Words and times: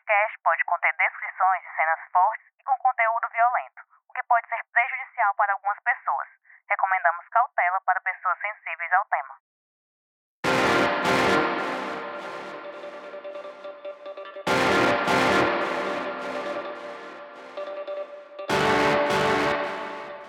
podcast 0.00 0.32
pode 0.42 0.64
conter 0.64 0.92
descrições 0.96 1.60
de 1.62 1.76
cenas 1.76 2.00
fortes 2.10 2.46
e 2.58 2.64
com 2.64 2.76
conteúdo 2.78 3.28
violento, 3.32 3.80
o 4.08 4.12
que 4.12 4.22
pode 4.24 4.48
ser 4.48 4.60
prejudicial 4.72 5.34
para 5.36 5.52
algumas 5.52 5.76
pessoas. 5.84 6.28
Recomendamos 6.68 7.28
cautela 7.28 7.80
para 7.84 8.00
pessoas 8.00 8.38
sensíveis 8.40 8.92
ao 8.92 9.04
tema. 9.06 9.34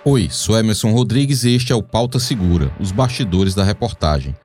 Oi, 0.04 0.30
sou 0.30 0.58
Emerson 0.58 0.92
Rodrigues 0.92 1.44
e 1.44 1.56
este 1.56 1.72
é 1.72 1.76
o 1.76 1.84
Pauta 1.84 2.20
Segura, 2.20 2.74
os 2.80 2.92
bastidores 2.92 3.56
da 3.56 3.64
reportagem. 3.64 4.36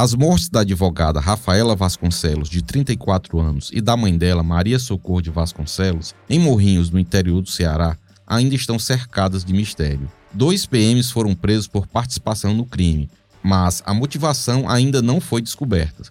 As 0.00 0.14
mortes 0.14 0.48
da 0.48 0.60
advogada 0.60 1.20
Rafaela 1.20 1.76
Vasconcelos, 1.76 2.48
de 2.48 2.62
34 2.62 3.38
anos, 3.38 3.70
e 3.70 3.82
da 3.82 3.94
mãe 3.98 4.16
dela, 4.16 4.42
Maria 4.42 4.78
Socorro 4.78 5.20
de 5.20 5.28
Vasconcelos, 5.28 6.14
em 6.26 6.38
Morrinhos, 6.38 6.88
no 6.88 6.98
interior 6.98 7.42
do 7.42 7.50
Ceará, 7.50 7.98
ainda 8.26 8.54
estão 8.54 8.78
cercadas 8.78 9.44
de 9.44 9.52
mistério. 9.52 10.10
Dois 10.32 10.64
PMs 10.64 11.10
foram 11.10 11.34
presos 11.34 11.66
por 11.66 11.86
participação 11.86 12.54
no 12.54 12.64
crime, 12.64 13.10
mas 13.42 13.82
a 13.84 13.92
motivação 13.92 14.66
ainda 14.70 15.02
não 15.02 15.20
foi 15.20 15.42
descoberta. 15.42 16.04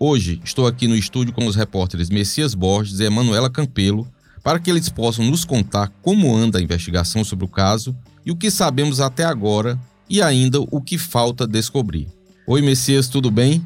Hoje 0.00 0.40
estou 0.42 0.66
aqui 0.66 0.88
no 0.88 0.96
estúdio 0.96 1.32
com 1.32 1.46
os 1.46 1.54
repórteres 1.54 2.10
Messias 2.10 2.56
Borges 2.56 2.98
e 2.98 3.04
Emanuela 3.04 3.48
Campelo 3.48 4.04
para 4.42 4.58
que 4.58 4.68
eles 4.68 4.88
possam 4.88 5.24
nos 5.24 5.44
contar 5.44 5.92
como 6.02 6.34
anda 6.34 6.58
a 6.58 6.62
investigação 6.62 7.22
sobre 7.22 7.44
o 7.44 7.48
caso 7.48 7.96
e 8.24 8.32
o 8.32 8.36
que 8.36 8.50
sabemos 8.50 8.98
até 8.98 9.22
agora 9.22 9.78
e 10.10 10.20
ainda 10.20 10.58
o 10.60 10.80
que 10.80 10.98
falta 10.98 11.46
descobrir. 11.46 12.15
Oi, 12.48 12.62
Messias, 12.62 13.08
tudo 13.08 13.28
bem? 13.28 13.60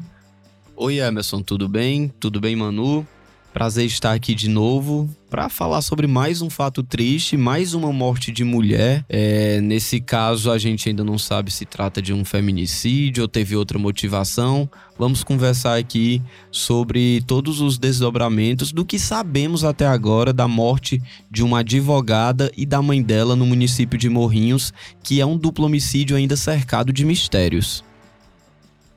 Oi, 0.75 0.99
Emerson, 0.99 1.43
tudo 1.43 1.69
bem? 1.69 2.11
Tudo 2.19 2.41
bem, 2.41 2.55
Manu? 2.55 3.05
Prazer 3.53 3.85
estar 3.85 4.11
aqui 4.11 4.33
de 4.33 4.49
novo 4.49 5.07
para 5.29 5.49
falar 5.49 5.83
sobre 5.83 6.07
mais 6.07 6.41
um 6.41 6.49
fato 6.49 6.81
triste, 6.81 7.37
mais 7.37 7.75
uma 7.75 7.93
morte 7.93 8.31
de 8.31 8.43
mulher. 8.43 9.05
É, 9.07 9.61
nesse 9.61 10.01
caso, 10.01 10.49
a 10.49 10.57
gente 10.57 10.89
ainda 10.89 11.03
não 11.03 11.19
sabe 11.19 11.51
se 11.51 11.63
trata 11.63 12.01
de 12.01 12.11
um 12.11 12.25
feminicídio 12.25 13.21
ou 13.21 13.27
teve 13.27 13.55
outra 13.55 13.77
motivação. 13.77 14.67
Vamos 14.97 15.23
conversar 15.23 15.77
aqui 15.77 16.19
sobre 16.49 17.21
todos 17.27 17.61
os 17.61 17.77
desdobramentos 17.77 18.71
do 18.71 18.83
que 18.83 18.97
sabemos 18.97 19.63
até 19.63 19.85
agora 19.85 20.33
da 20.33 20.47
morte 20.47 20.99
de 21.29 21.43
uma 21.43 21.59
advogada 21.59 22.51
e 22.57 22.65
da 22.65 22.81
mãe 22.81 23.03
dela 23.03 23.35
no 23.35 23.45
município 23.45 23.99
de 23.99 24.09
Morrinhos, 24.09 24.73
que 25.03 25.21
é 25.21 25.25
um 25.25 25.37
duplo 25.37 25.67
homicídio 25.67 26.17
ainda 26.17 26.35
cercado 26.35 26.91
de 26.91 27.05
mistérios. 27.05 27.83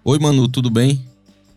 Oi, 0.07 0.19
Manu, 0.19 0.47
tudo 0.47 0.69
bem? 0.69 1.03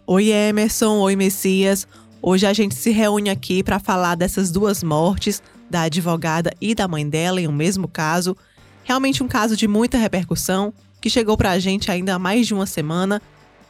Oi, 0.06 0.30
Emerson. 0.30 1.00
Oi, 1.00 1.18
Messias. 1.18 1.86
Hoje 2.22 2.46
a 2.46 2.54
gente 2.54 2.76
se 2.76 2.92
reúne 2.92 3.30
aqui 3.30 3.62
para 3.62 3.78
falar 3.78 4.16
dessas 4.16 4.52
duas 4.52 4.82
mortes, 4.82 5.44
da 5.70 5.82
advogada 5.82 6.54
e 6.62 6.74
da 6.74 6.88
mãe 6.88 7.08
dela, 7.10 7.42
em 7.42 7.48
um 7.50 7.52
mesmo 7.52 7.90
caso. 7.90 8.38
Realmente 8.86 9.22
um 9.22 9.28
caso 9.28 9.58
de 9.58 9.68
muita 9.68 9.98
repercussão, 9.98 10.74
que 11.02 11.10
chegou 11.10 11.36
para 11.36 11.52
a 11.52 11.60
gente 11.60 11.92
ainda 11.92 12.16
há 12.16 12.20
mais 12.20 12.48
de 12.48 12.54
uma 12.54 12.66
semana. 12.66 13.22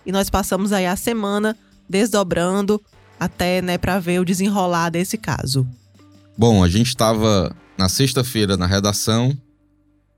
E 0.05 0.11
nós 0.11 0.29
passamos 0.29 0.71
aí 0.71 0.85
a 0.85 0.95
semana 0.95 1.57
desdobrando 1.89 2.79
até 3.19 3.63
né, 3.63 3.79
para 3.79 3.97
ver 3.97 4.19
o 4.19 4.25
desenrolar 4.25 4.91
desse 4.91 5.17
caso. 5.17 5.67
Bom, 6.37 6.63
a 6.63 6.69
gente 6.69 6.89
estava 6.89 7.51
na 7.75 7.89
sexta-feira 7.89 8.55
na 8.55 8.67
redação 8.67 9.35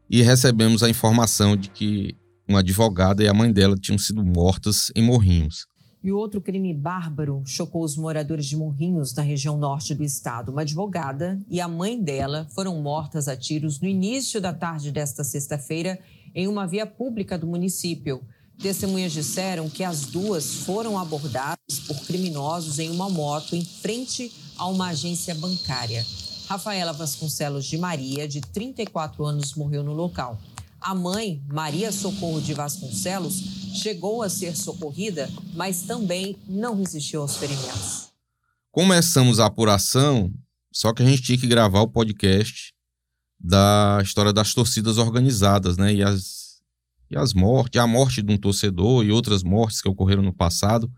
e 0.09 0.21
recebemos 0.21 0.83
a 0.83 0.89
informação 0.89 1.55
de 1.55 1.69
que 1.69 2.13
uma 2.49 2.59
advogada 2.59 3.23
e 3.23 3.27
a 3.27 3.33
mãe 3.33 3.53
dela 3.53 3.75
tinham 3.79 3.99
sido 3.99 4.25
mortas 4.25 4.91
em 4.95 5.03
Morrinhos. 5.03 5.67
E 6.03 6.11
outro 6.11 6.41
crime 6.41 6.73
bárbaro 6.73 7.43
chocou 7.45 7.83
os 7.83 7.95
moradores 7.95 8.47
de 8.47 8.57
Morrinhos, 8.57 9.13
na 9.13 9.21
região 9.21 9.55
norte 9.57 9.93
do 9.93 10.03
estado. 10.03 10.51
Uma 10.51 10.61
advogada 10.61 11.39
e 11.47 11.61
a 11.61 11.67
mãe 11.67 12.01
dela 12.01 12.47
foram 12.55 12.81
mortas 12.81 13.27
a 13.27 13.37
tiros 13.37 13.79
no 13.79 13.87
início 13.87 14.41
da 14.41 14.51
tarde 14.51 14.91
desta 14.91 15.23
sexta-feira 15.23 15.99
em 16.33 16.47
uma 16.47 16.65
via 16.65 16.87
pública 16.87 17.37
do 17.37 17.45
município. 17.45 18.21
Testemunhas 18.57 19.11
disseram 19.11 19.69
que 19.69 19.83
as 19.83 20.05
duas 20.05 20.55
foram 20.63 20.97
abordadas 20.97 21.79
por 21.85 21.99
criminosos 22.05 22.79
em 22.79 22.89
uma 22.89 23.09
moto 23.09 23.55
em 23.55 23.63
frente 23.63 24.31
a 24.57 24.67
uma 24.67 24.89
agência 24.89 25.35
bancária. 25.35 26.03
Rafaela 26.47 26.93
Vasconcelos 26.93 27.65
de 27.65 27.77
Maria, 27.77 28.27
de 28.27 28.41
34 28.41 29.23
anos, 29.23 29.53
morreu 29.53 29.83
no 29.83 29.93
local. 29.93 30.39
A 30.81 30.95
mãe, 30.95 31.43
Maria 31.47 31.91
Socorro 31.91 32.41
de 32.41 32.53
Vasconcelos, 32.53 33.35
chegou 33.81 34.23
a 34.23 34.29
ser 34.29 34.55
socorrida, 34.55 35.29
mas 35.53 35.81
também 35.81 36.37
não 36.47 36.75
resistiu 36.75 37.21
aos 37.21 37.35
ferimentos. 37.35 38.09
Começamos 38.71 39.39
a 39.39 39.45
apuração, 39.45 40.33
só 40.71 40.93
que 40.93 41.03
a 41.03 41.05
gente 41.05 41.21
tinha 41.21 41.37
que 41.37 41.47
gravar 41.47 41.81
o 41.81 41.87
podcast 41.87 42.73
da 43.39 43.99
história 44.01 44.31
das 44.31 44.53
torcidas 44.53 44.97
organizadas, 44.97 45.77
né? 45.77 45.93
E 45.93 46.01
as, 46.01 46.61
e 47.09 47.17
as 47.17 47.33
mortes, 47.33 47.79
a 47.79 47.87
morte 47.87 48.21
de 48.21 48.31
um 48.31 48.37
torcedor 48.37 49.03
e 49.03 49.11
outras 49.11 49.43
mortes 49.43 49.81
que 49.81 49.89
ocorreram 49.89 50.23
no 50.23 50.33
passado. 50.33 50.89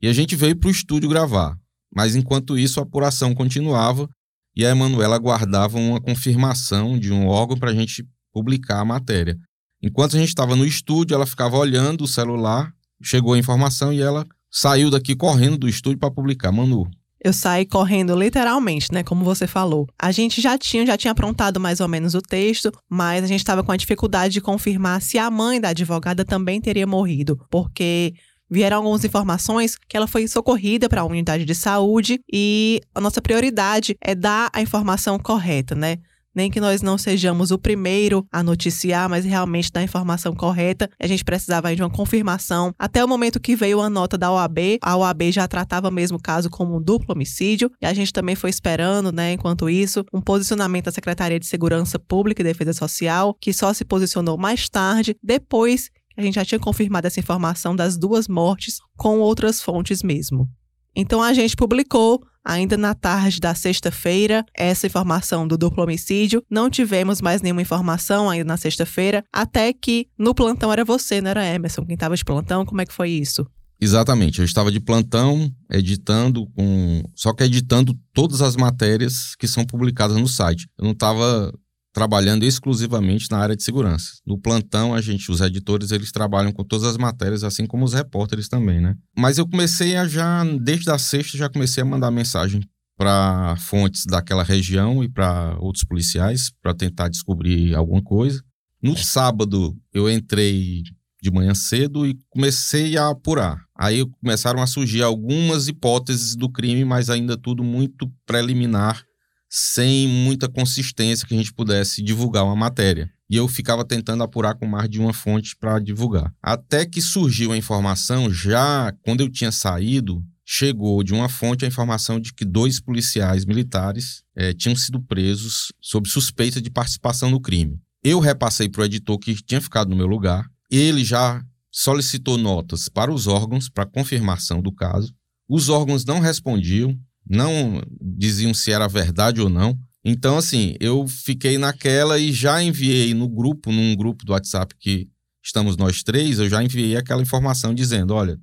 E 0.00 0.08
a 0.08 0.12
gente 0.12 0.34
veio 0.34 0.56
para 0.56 0.68
o 0.68 0.70
estúdio 0.70 1.08
gravar. 1.08 1.58
Mas 1.94 2.14
enquanto 2.14 2.58
isso, 2.58 2.80
a 2.80 2.84
apuração 2.84 3.34
continuava 3.34 4.08
e 4.54 4.64
a 4.64 4.70
Emanuela 4.70 5.16
aguardava 5.16 5.78
uma 5.78 6.00
confirmação 6.00 6.98
de 6.98 7.12
um 7.12 7.26
órgão 7.26 7.58
para 7.58 7.70
a 7.70 7.74
gente 7.74 8.06
publicar 8.36 8.80
a 8.80 8.84
matéria. 8.84 9.34
Enquanto 9.82 10.14
a 10.14 10.18
gente 10.18 10.28
estava 10.28 10.54
no 10.54 10.66
estúdio, 10.66 11.14
ela 11.14 11.24
ficava 11.24 11.56
olhando 11.56 12.04
o 12.04 12.06
celular, 12.06 12.70
chegou 13.02 13.32
a 13.32 13.38
informação 13.38 13.94
e 13.94 14.02
ela 14.02 14.26
saiu 14.50 14.90
daqui 14.90 15.16
correndo 15.16 15.56
do 15.56 15.66
estúdio 15.66 15.98
para 15.98 16.10
publicar. 16.10 16.52
Manu. 16.52 16.86
Eu 17.18 17.32
saí 17.32 17.64
correndo 17.64 18.14
literalmente, 18.14 18.92
né, 18.92 19.02
como 19.02 19.24
você 19.24 19.46
falou. 19.46 19.86
A 19.98 20.12
gente 20.12 20.42
já 20.42 20.58
tinha, 20.58 20.84
já 20.84 20.98
tinha 20.98 21.12
aprontado 21.12 21.58
mais 21.58 21.80
ou 21.80 21.88
menos 21.88 22.14
o 22.14 22.20
texto, 22.20 22.70
mas 22.90 23.24
a 23.24 23.26
gente 23.26 23.40
estava 23.40 23.64
com 23.64 23.72
a 23.72 23.76
dificuldade 23.76 24.34
de 24.34 24.42
confirmar 24.42 25.00
se 25.00 25.16
a 25.16 25.30
mãe 25.30 25.58
da 25.58 25.70
advogada 25.70 26.22
também 26.22 26.60
teria 26.60 26.86
morrido, 26.86 27.40
porque 27.50 28.12
vieram 28.50 28.76
algumas 28.76 29.02
informações 29.02 29.76
que 29.88 29.96
ela 29.96 30.06
foi 30.06 30.28
socorrida 30.28 30.90
para 30.90 31.00
a 31.00 31.06
unidade 31.06 31.46
de 31.46 31.54
saúde 31.54 32.20
e 32.30 32.82
a 32.94 33.00
nossa 33.00 33.22
prioridade 33.22 33.96
é 33.98 34.14
dar 34.14 34.50
a 34.52 34.60
informação 34.60 35.18
correta, 35.18 35.74
né? 35.74 35.96
Nem 36.36 36.50
que 36.50 36.60
nós 36.60 36.82
não 36.82 36.98
sejamos 36.98 37.50
o 37.50 37.58
primeiro 37.58 38.26
a 38.30 38.42
noticiar, 38.42 39.08
mas 39.08 39.24
realmente 39.24 39.72
dar 39.72 39.80
a 39.80 39.84
informação 39.84 40.34
correta. 40.34 40.90
A 41.00 41.06
gente 41.06 41.24
precisava 41.24 41.74
de 41.74 41.82
uma 41.82 41.90
confirmação. 41.90 42.74
Até 42.78 43.02
o 43.02 43.08
momento 43.08 43.40
que 43.40 43.56
veio 43.56 43.80
a 43.80 43.88
nota 43.88 44.18
da 44.18 44.30
OAB, 44.30 44.78
a 44.82 44.96
OAB 44.96 45.32
já 45.32 45.48
tratava 45.48 45.90
mesmo 45.90 46.18
o 46.18 46.22
caso 46.22 46.50
como 46.50 46.76
um 46.76 46.82
duplo 46.82 47.14
homicídio, 47.14 47.70
e 47.80 47.86
a 47.86 47.94
gente 47.94 48.12
também 48.12 48.36
foi 48.36 48.50
esperando, 48.50 49.10
né, 49.10 49.32
enquanto 49.32 49.70
isso, 49.70 50.04
um 50.12 50.20
posicionamento 50.20 50.84
da 50.84 50.92
Secretaria 50.92 51.40
de 51.40 51.46
Segurança 51.46 51.98
Pública 51.98 52.42
e 52.42 52.44
Defesa 52.44 52.74
Social, 52.74 53.34
que 53.40 53.52
só 53.52 53.72
se 53.72 53.84
posicionou 53.84 54.36
mais 54.36 54.68
tarde, 54.68 55.16
depois 55.22 55.90
a 56.16 56.22
gente 56.22 56.34
já 56.34 56.44
tinha 56.44 56.58
confirmado 56.58 57.06
essa 57.06 57.20
informação 57.20 57.76
das 57.76 57.96
duas 57.96 58.26
mortes 58.28 58.78
com 58.96 59.18
outras 59.20 59.62
fontes 59.62 60.02
mesmo. 60.02 60.48
Então 60.94 61.22
a 61.22 61.34
gente 61.34 61.54
publicou 61.54 62.22
ainda 62.46 62.76
na 62.76 62.94
tarde 62.94 63.40
da 63.40 63.54
sexta-feira 63.54 64.44
essa 64.54 64.86
informação 64.86 65.46
do 65.46 65.58
duplo 65.58 65.82
homicídio. 65.82 66.42
Não 66.48 66.70
tivemos 66.70 67.20
mais 67.20 67.42
nenhuma 67.42 67.62
informação 67.62 68.30
ainda 68.30 68.44
na 68.44 68.56
sexta-feira, 68.56 69.24
até 69.32 69.72
que 69.72 70.06
no 70.16 70.34
plantão 70.34 70.72
era 70.72 70.84
você, 70.84 71.20
não 71.20 71.30
era 71.30 71.44
Emerson, 71.44 71.84
quem 71.84 71.94
estava 71.94 72.16
de 72.16 72.24
plantão. 72.24 72.64
Como 72.64 72.80
é 72.80 72.86
que 72.86 72.92
foi 72.92 73.10
isso? 73.10 73.46
Exatamente, 73.78 74.38
eu 74.38 74.44
estava 74.44 74.72
de 74.72 74.80
plantão, 74.80 75.50
editando, 75.70 76.46
com... 76.54 77.02
só 77.14 77.34
que 77.34 77.44
editando 77.44 77.94
todas 78.14 78.40
as 78.40 78.56
matérias 78.56 79.34
que 79.38 79.46
são 79.46 79.66
publicadas 79.66 80.16
no 80.16 80.26
site. 80.26 80.66
Eu 80.78 80.84
não 80.84 80.92
estava 80.92 81.52
trabalhando 81.96 82.44
exclusivamente 82.44 83.30
na 83.30 83.38
área 83.38 83.56
de 83.56 83.62
segurança. 83.62 84.18
No 84.26 84.38
plantão, 84.38 84.94
a 84.94 85.00
gente, 85.00 85.32
os 85.32 85.40
editores, 85.40 85.92
eles 85.92 86.12
trabalham 86.12 86.52
com 86.52 86.62
todas 86.62 86.86
as 86.86 86.98
matérias, 86.98 87.42
assim 87.42 87.64
como 87.64 87.86
os 87.86 87.94
repórteres 87.94 88.50
também, 88.50 88.82
né? 88.82 88.94
Mas 89.16 89.38
eu 89.38 89.48
comecei 89.48 89.96
a 89.96 90.06
já, 90.06 90.44
desde 90.44 90.90
a 90.90 90.98
sexta, 90.98 91.38
já 91.38 91.48
comecei 91.48 91.82
a 91.82 91.86
mandar 91.86 92.10
mensagem 92.10 92.60
para 92.98 93.56
fontes 93.56 94.04
daquela 94.04 94.42
região 94.42 95.02
e 95.02 95.08
para 95.08 95.56
outros 95.58 95.84
policiais 95.84 96.50
para 96.62 96.74
tentar 96.74 97.08
descobrir 97.08 97.74
alguma 97.74 98.02
coisa. 98.02 98.42
No 98.82 98.94
sábado, 98.94 99.74
eu 99.90 100.10
entrei 100.10 100.82
de 101.22 101.30
manhã 101.30 101.54
cedo 101.54 102.06
e 102.06 102.14
comecei 102.28 102.98
a 102.98 103.08
apurar. 103.08 103.58
Aí 103.74 104.04
começaram 104.20 104.60
a 104.60 104.66
surgir 104.66 105.02
algumas 105.02 105.66
hipóteses 105.66 106.36
do 106.36 106.50
crime, 106.50 106.84
mas 106.84 107.08
ainda 107.08 107.38
tudo 107.38 107.64
muito 107.64 108.06
preliminar 108.26 109.02
sem 109.48 110.08
muita 110.08 110.48
consistência 110.48 111.26
que 111.26 111.34
a 111.34 111.36
gente 111.36 111.52
pudesse 111.52 112.02
divulgar 112.02 112.44
uma 112.44 112.56
matéria. 112.56 113.10
E 113.28 113.36
eu 113.36 113.48
ficava 113.48 113.84
tentando 113.84 114.22
apurar 114.22 114.54
com 114.54 114.66
mais 114.66 114.88
de 114.88 115.00
uma 115.00 115.12
fonte 115.12 115.56
para 115.56 115.78
divulgar. 115.78 116.32
Até 116.42 116.86
que 116.86 117.02
surgiu 117.02 117.52
a 117.52 117.56
informação, 117.56 118.32
já 118.32 118.92
quando 119.02 119.20
eu 119.20 119.28
tinha 119.28 119.50
saído, 119.50 120.24
chegou 120.44 121.02
de 121.02 121.12
uma 121.12 121.28
fonte 121.28 121.64
a 121.64 121.68
informação 121.68 122.20
de 122.20 122.32
que 122.32 122.44
dois 122.44 122.80
policiais 122.80 123.44
militares 123.44 124.22
é, 124.36 124.52
tinham 124.52 124.76
sido 124.76 125.00
presos 125.02 125.72
sob 125.80 126.08
suspeita 126.08 126.60
de 126.60 126.70
participação 126.70 127.30
no 127.30 127.40
crime. 127.40 127.80
Eu 128.02 128.20
repassei 128.20 128.68
para 128.68 128.82
o 128.82 128.84
editor 128.84 129.18
que 129.18 129.34
tinha 129.34 129.60
ficado 129.60 129.90
no 129.90 129.96
meu 129.96 130.06
lugar. 130.06 130.48
Ele 130.70 131.04
já 131.04 131.44
solicitou 131.72 132.38
notas 132.38 132.88
para 132.88 133.12
os 133.12 133.26
órgãos 133.26 133.68
para 133.68 133.84
confirmação 133.84 134.62
do 134.62 134.72
caso. 134.72 135.12
Os 135.48 135.68
órgãos 135.68 136.04
não 136.04 136.20
respondiam, 136.20 136.96
não 137.28 137.82
diziam 138.00 138.54
se 138.54 138.70
era 138.72 138.88
verdade 138.88 139.40
ou 139.40 139.48
não. 139.48 139.78
Então, 140.04 140.38
assim, 140.38 140.74
eu 140.78 141.06
fiquei 141.08 141.58
naquela 141.58 142.18
e 142.18 142.32
já 142.32 142.62
enviei 142.62 143.12
no 143.12 143.28
grupo, 143.28 143.72
num 143.72 143.96
grupo 143.96 144.24
do 144.24 144.32
WhatsApp 144.32 144.74
que 144.78 145.08
estamos 145.44 145.76
nós 145.76 146.02
três, 146.02 146.38
eu 146.38 146.48
já 146.48 146.62
enviei 146.62 146.96
aquela 146.96 147.22
informação 147.22 147.74
dizendo: 147.74 148.14
olha, 148.14 148.38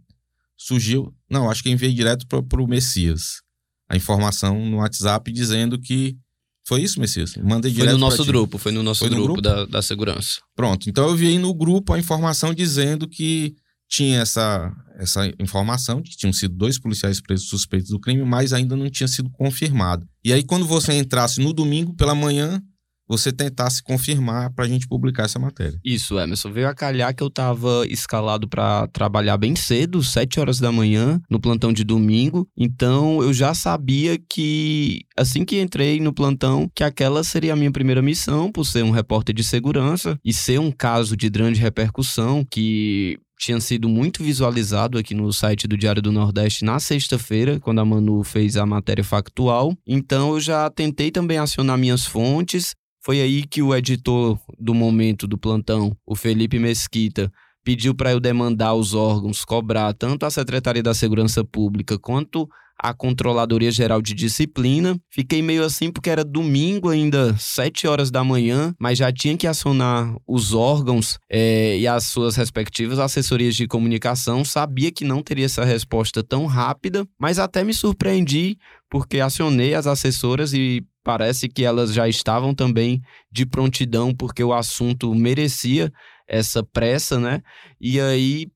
surgiu. 0.57 1.13
Não, 1.29 1.49
acho 1.49 1.63
que 1.63 1.69
enviei 1.69 1.93
direto 1.93 2.27
para 2.27 2.61
o 2.61 2.67
Messias. 2.67 3.41
A 3.89 3.95
informação 3.95 4.65
no 4.65 4.77
WhatsApp 4.77 5.31
dizendo 5.31 5.79
que. 5.79 6.17
Foi 6.65 6.81
isso, 6.81 6.97
Messias? 6.97 7.35
Mandei 7.35 7.71
direto. 7.71 7.89
Foi 7.89 7.93
no 7.93 7.99
nosso 7.99 8.25
grupo, 8.25 8.57
foi 8.57 8.71
no 8.71 8.81
nosso 8.81 8.99
foi 8.99 9.09
grupo, 9.09 9.21
no 9.21 9.33
grupo? 9.33 9.41
Da, 9.41 9.65
da 9.65 9.81
segurança. 9.81 10.39
Pronto. 10.55 10.89
Então 10.89 11.07
eu 11.07 11.13
enviei 11.13 11.37
no 11.37 11.53
grupo 11.53 11.91
a 11.91 11.99
informação 11.99 12.53
dizendo 12.53 13.05
que 13.05 13.53
tinha 13.89 14.21
essa, 14.21 14.71
essa 14.97 15.31
informação 15.39 16.01
de 16.01 16.11
que 16.11 16.17
tinham 16.17 16.33
sido 16.33 16.55
dois 16.55 16.79
policiais 16.79 17.21
presos 17.21 17.47
suspeitos 17.47 17.89
do 17.89 17.99
crime, 17.99 18.23
mas 18.23 18.53
ainda 18.53 18.75
não 18.75 18.89
tinha 18.89 19.07
sido 19.07 19.29
confirmado. 19.29 20.07
E 20.23 20.33
aí, 20.33 20.43
quando 20.43 20.65
você 20.65 20.93
entrasse 20.93 21.39
no 21.39 21.53
domingo 21.53 21.95
pela 21.95 22.15
manhã, 22.15 22.61
você 23.07 23.31
tentasse 23.31 23.83
confirmar 23.83 24.51
para 24.53 24.65
a 24.65 24.67
gente 24.67 24.87
publicar 24.87 25.23
essa 25.23 25.39
matéria. 25.39 25.79
Isso, 25.83 26.17
Emerson. 26.19 26.51
Veio 26.51 26.67
a 26.67 26.73
calhar 26.73 27.13
que 27.13 27.21
eu 27.21 27.27
estava 27.27 27.85
escalado 27.87 28.47
para 28.47 28.87
trabalhar 28.87 29.37
bem 29.37 29.55
cedo, 29.55 30.01
7 30.03 30.39
horas 30.39 30.59
da 30.59 30.71
manhã, 30.71 31.21
no 31.29 31.39
plantão 31.39 31.73
de 31.73 31.83
domingo. 31.83 32.47
Então 32.57 33.21
eu 33.21 33.33
já 33.33 33.53
sabia 33.53 34.17
que, 34.17 35.01
assim 35.17 35.43
que 35.45 35.61
entrei 35.61 35.99
no 35.99 36.13
plantão, 36.13 36.69
que 36.73 36.83
aquela 36.83 37.23
seria 37.23 37.53
a 37.53 37.55
minha 37.55 37.71
primeira 37.71 38.01
missão, 38.01 38.51
por 38.51 38.65
ser 38.65 38.83
um 38.83 38.91
repórter 38.91 39.35
de 39.35 39.43
segurança 39.43 40.17
e 40.23 40.33
ser 40.33 40.59
um 40.59 40.71
caso 40.71 41.17
de 41.17 41.29
grande 41.29 41.59
repercussão 41.59 42.45
que 42.49 43.19
tinha 43.43 43.59
sido 43.59 43.89
muito 43.89 44.23
visualizado 44.23 44.97
aqui 44.97 45.13
no 45.13 45.31
site 45.33 45.67
do 45.67 45.75
Diário 45.75 46.01
do 46.01 46.13
Nordeste 46.13 46.63
na 46.63 46.79
sexta-feira, 46.79 47.59
quando 47.59 47.79
a 47.79 47.85
Manu 47.85 48.23
fez 48.23 48.55
a 48.55 48.65
matéria 48.65 49.03
factual. 49.03 49.75
Então 49.85 50.33
eu 50.33 50.39
já 50.39 50.69
tentei 50.69 51.11
também 51.11 51.37
acionar 51.37 51.77
minhas 51.77 52.05
fontes. 52.05 52.73
Foi 53.03 53.19
aí 53.19 53.45
que 53.45 53.61
o 53.61 53.75
editor 53.75 54.39
do 54.57 54.73
momento 54.73 55.27
do 55.27 55.37
plantão, 55.37 55.95
o 56.05 56.15
Felipe 56.15 56.57
Mesquita, 56.57 57.29
pediu 57.65 57.93
para 57.93 58.13
eu 58.13 58.19
demandar 58.19 58.75
os 58.75 58.93
órgãos 58.93 59.43
cobrar 59.43 59.93
tanto 59.93 60.25
a 60.25 60.31
Secretaria 60.31 60.81
da 60.81 60.93
Segurança 60.93 61.43
Pública 61.43 61.99
quanto 61.99 62.47
a 62.77 62.93
Controladoria 62.93 63.71
Geral 63.71 64.01
de 64.01 64.13
Disciplina. 64.13 64.99
Fiquei 65.09 65.41
meio 65.41 65.63
assim 65.63 65.91
porque 65.91 66.09
era 66.09 66.23
domingo 66.23 66.89
ainda, 66.89 67.35
7 67.37 67.87
horas 67.87 68.11
da 68.11 68.23
manhã, 68.23 68.73
mas 68.79 68.97
já 68.97 69.11
tinha 69.11 69.37
que 69.37 69.47
acionar 69.47 70.15
os 70.27 70.53
órgãos 70.53 71.17
é, 71.29 71.77
e 71.77 71.87
as 71.87 72.05
suas 72.05 72.35
respectivas 72.35 72.99
assessorias 72.99 73.55
de 73.55 73.67
comunicação. 73.67 74.43
Sabia 74.43 74.91
que 74.91 75.05
não 75.05 75.21
teria 75.21 75.45
essa 75.45 75.63
resposta 75.63 76.23
tão 76.23 76.45
rápida, 76.45 77.07
mas 77.19 77.39
até 77.39 77.63
me 77.63 77.73
surpreendi 77.73 78.57
porque 78.89 79.19
acionei 79.19 79.73
as 79.73 79.87
assessoras 79.87 80.53
e 80.53 80.85
parece 81.03 81.49
que 81.49 81.63
elas 81.63 81.93
já 81.93 82.07
estavam 82.07 82.53
também 82.53 83.01
de 83.31 83.45
prontidão 83.45 84.13
porque 84.13 84.43
o 84.43 84.53
assunto 84.53 85.13
merecia 85.13 85.91
essa 86.27 86.63
pressa, 86.63 87.19
né? 87.19 87.41
E 87.79 87.99
aí 87.99 88.47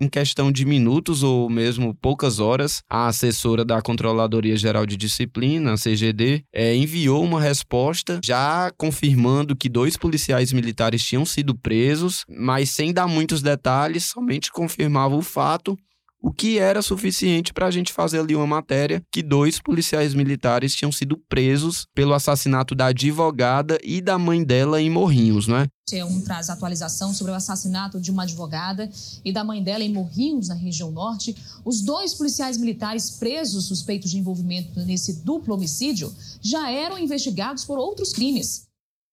em 0.00 0.08
questão 0.08 0.50
de 0.50 0.64
minutos 0.64 1.22
ou 1.22 1.48
mesmo 1.48 1.94
poucas 1.94 2.40
horas, 2.40 2.82
a 2.88 3.06
assessora 3.08 3.64
da 3.64 3.80
Controladoria 3.82 4.56
Geral 4.56 4.86
de 4.86 4.96
Disciplina, 4.96 5.72
a 5.72 5.76
CGD, 5.76 6.44
é, 6.52 6.74
enviou 6.74 7.22
uma 7.22 7.40
resposta 7.40 8.20
já 8.24 8.70
confirmando 8.76 9.56
que 9.56 9.68
dois 9.68 9.96
policiais 9.96 10.52
militares 10.52 11.02
tinham 11.04 11.24
sido 11.24 11.54
presos, 11.54 12.24
mas 12.28 12.70
sem 12.70 12.92
dar 12.92 13.06
muitos 13.06 13.42
detalhes, 13.42 14.04
somente 14.04 14.50
confirmava 14.50 15.14
o 15.14 15.22
fato 15.22 15.76
o 16.24 16.32
que 16.32 16.58
era 16.58 16.80
suficiente 16.80 17.52
para 17.52 17.66
a 17.66 17.70
gente 17.70 17.92
fazer 17.92 18.18
ali 18.18 18.34
uma 18.34 18.46
matéria 18.46 19.02
que 19.12 19.22
dois 19.22 19.60
policiais 19.60 20.14
militares 20.14 20.74
tinham 20.74 20.90
sido 20.90 21.18
presos 21.28 21.86
pelo 21.94 22.14
assassinato 22.14 22.74
da 22.74 22.86
advogada 22.86 23.78
e 23.84 24.00
da 24.00 24.18
mãe 24.18 24.42
dela 24.42 24.80
em 24.80 24.88
Morrinhos, 24.88 25.46
não 25.46 25.58
é? 25.58 25.66
Um 26.06 26.22
traz 26.22 26.48
atualização 26.48 27.12
sobre 27.12 27.30
o 27.30 27.34
assassinato 27.36 28.00
de 28.00 28.10
uma 28.10 28.22
advogada 28.22 28.90
e 29.22 29.30
da 29.30 29.44
mãe 29.44 29.62
dela 29.62 29.84
em 29.84 29.92
Morrinhos, 29.92 30.48
na 30.48 30.54
região 30.54 30.90
norte. 30.90 31.36
Os 31.62 31.82
dois 31.82 32.14
policiais 32.14 32.56
militares 32.56 33.10
presos 33.10 33.66
suspeitos 33.66 34.10
de 34.10 34.16
envolvimento 34.16 34.80
nesse 34.80 35.22
duplo 35.22 35.54
homicídio 35.54 36.10
já 36.40 36.70
eram 36.70 36.98
investigados 36.98 37.66
por 37.66 37.76
outros 37.76 38.14
crimes. 38.14 38.66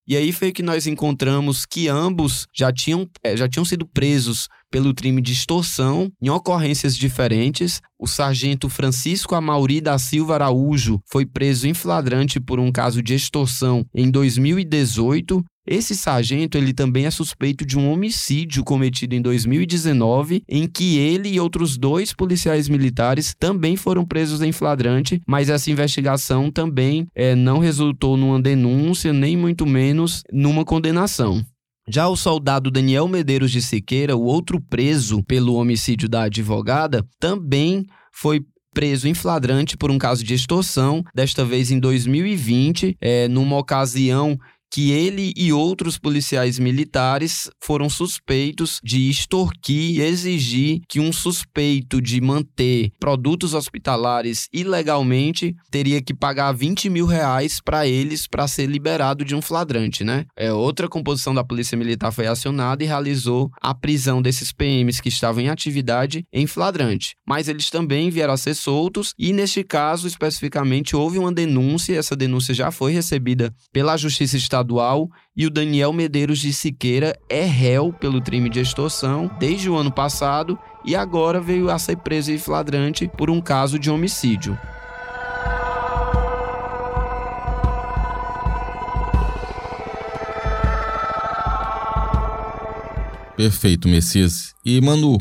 E 0.08 0.16
aí 0.16 0.32
foi 0.32 0.52
que 0.52 0.64
nós 0.64 0.88
encontramos 0.88 1.66
que 1.66 1.88
ambos 1.88 2.48
já 2.54 2.72
tinham, 2.72 3.08
é, 3.22 3.38
já 3.38 3.48
tinham 3.48 3.66
sido 3.66 3.86
presos 3.86 4.48
pelo 4.72 4.96
crime 4.96 5.22
de 5.22 5.34
extorsão 5.34 6.12
em 6.22 6.30
ocorrências 6.30 6.98
diferentes. 6.98 7.82
O 8.00 8.08
sargento 8.08 8.70
Francisco 8.70 9.36
Amauri 9.36 9.82
da 9.82 10.00
Silva 10.00 10.36
Araújo 10.36 11.00
foi 11.06 11.26
preso 11.26 11.68
em 11.68 11.74
flagrante 11.74 12.40
por 12.40 12.60
um 12.60 12.72
caso 12.72 13.04
de 13.04 13.14
extorsão 13.14 13.86
em 13.94 14.10
2018 14.10 15.44
esse 15.68 15.96
sargento 15.96 16.58
ele 16.58 16.74
também 16.74 17.06
é 17.06 17.12
suspeito 17.12 17.64
de 17.64 17.78
um 17.78 17.92
homicídio 17.92 18.64
cometido 18.64 19.14
em 19.14 19.22
2019, 19.22 20.44
em 20.50 20.68
que 20.68 20.98
ele 20.98 21.30
e 21.30 21.40
outros 21.40 21.78
dois 21.78 22.12
policiais 22.14 22.68
militares 22.68 23.36
também 23.38 23.76
foram 23.76 24.04
presos 24.04 24.42
em 24.42 24.52
flagrante, 24.52 25.22
mas 25.28 25.50
essa 25.50 25.70
investigação 25.70 26.50
também 26.50 27.08
é, 27.14 27.36
não 27.36 27.60
resultou 27.60 28.18
numa 28.18 28.42
denúncia, 28.42 29.14
nem 29.14 29.38
muito 29.38 29.66
menos 29.68 30.24
numa 30.32 30.66
condenação. 30.66 31.46
Já 31.94 32.08
o 32.08 32.16
soldado 32.16 32.72
Daniel 32.72 33.06
Medeiros 33.06 33.52
de 33.52 33.62
Siqueira, 33.62 34.16
o 34.16 34.24
outro 34.24 34.62
preso 34.62 35.22
pelo 35.24 35.56
homicídio 35.56 36.08
da 36.08 36.24
advogada, 36.24 37.06
também 37.20 37.86
foi 38.14 38.46
preso 38.74 39.10
em 39.10 39.14
flagrante 39.14 39.76
por 39.76 39.92
um 39.92 39.98
caso 39.98 40.24
de 40.24 40.34
extorsão, 40.34 41.04
desta 41.14 41.44
vez 41.44 41.70
em 41.70 41.82
2020, 41.82 42.96
é, 43.02 43.28
numa 43.28 43.58
ocasião 43.58 44.40
que 44.72 44.92
ele 44.92 45.34
e 45.36 45.52
outros 45.52 45.98
policiais 45.98 46.58
militares 46.58 47.50
foram 47.62 47.90
suspeitos 47.90 48.80
de 48.82 49.10
extorquir 49.10 49.98
e 49.98 50.02
exigir 50.02 50.82
que 50.88 51.00
um 51.00 51.12
suspeito 51.12 52.02
de 52.02 52.22
manter 52.22 52.92
produtos 52.98 53.54
hospitalares 53.54 54.48
ilegalmente 54.54 55.54
teria 55.70 56.02
que 56.02 56.14
pagar 56.14 56.54
20 56.54 56.90
mil 56.90 57.06
reais 57.06 57.60
para 57.60 57.86
eles 57.86 58.28
para 58.28 58.48
ser 58.48 58.68
liberado 58.68 59.26
de 59.26 59.36
um 59.36 59.42
flagrante, 59.42 60.06
né? 60.06 60.26
É, 60.38 60.54
outra 60.54 60.88
composição 60.88 61.34
da 61.34 61.44
Polícia 61.44 61.78
Militar 61.78 62.12
foi 62.12 62.28
acionada 62.28 62.82
e 62.84 62.88
realizou 62.88 63.50
a 63.62 63.76
prisão 63.76 64.22
desses 64.22 64.54
PMs 64.54 65.02
que 65.02 65.10
estavam 65.10 65.42
em 65.42 65.50
atividade 65.50 66.24
em 66.32 66.48
flagrante. 66.48 67.16
Mas 67.28 67.50
eles 67.50 67.70
também 67.70 68.10
vieram 68.10 68.34
a 68.34 68.38
ser 68.38 68.54
soltos 68.54 69.14
e, 69.20 69.34
neste 69.34 69.64
caso, 69.64 70.08
especificamente, 70.08 70.96
houve 70.96 71.20
uma 71.20 71.32
denúncia, 71.32 71.98
essa 71.98 72.16
denúncia 72.16 72.54
já 72.54 72.72
foi 72.72 72.94
recebida 72.94 73.54
pela 73.74 73.98
Justiça 73.98 74.38
Estadual 74.38 74.61
estadual 74.62 75.10
e 75.36 75.46
o 75.46 75.50
Daniel 75.50 75.92
Medeiros 75.92 76.40
de 76.40 76.54
Siqueira 76.54 77.18
é 77.28 77.44
réu 77.44 77.92
pelo 77.92 78.22
crime 78.22 78.50
de 78.50 78.60
extorsão 78.60 79.30
desde 79.40 79.70
o 79.70 79.76
ano 79.76 79.92
passado 79.92 80.58
e 80.86 80.96
agora 80.96 81.42
veio 81.42 81.70
a 81.70 81.78
ser 81.78 81.98
preso 81.98 82.32
em 82.32 82.38
flagrante 82.38 83.10
por 83.18 83.30
um 83.30 83.42
caso 83.42 83.78
de 83.78 83.90
homicídio. 83.90 84.58
Perfeito, 93.36 93.88
Messias. 93.88 94.54
E 94.64 94.80
Manu, 94.80 95.18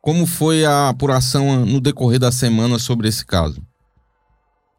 como 0.00 0.26
foi 0.26 0.64
a 0.64 0.88
apuração 0.90 1.66
no 1.66 1.80
decorrer 1.80 2.20
da 2.20 2.30
semana 2.30 2.78
sobre 2.78 3.08
esse 3.08 3.26
caso? 3.26 3.60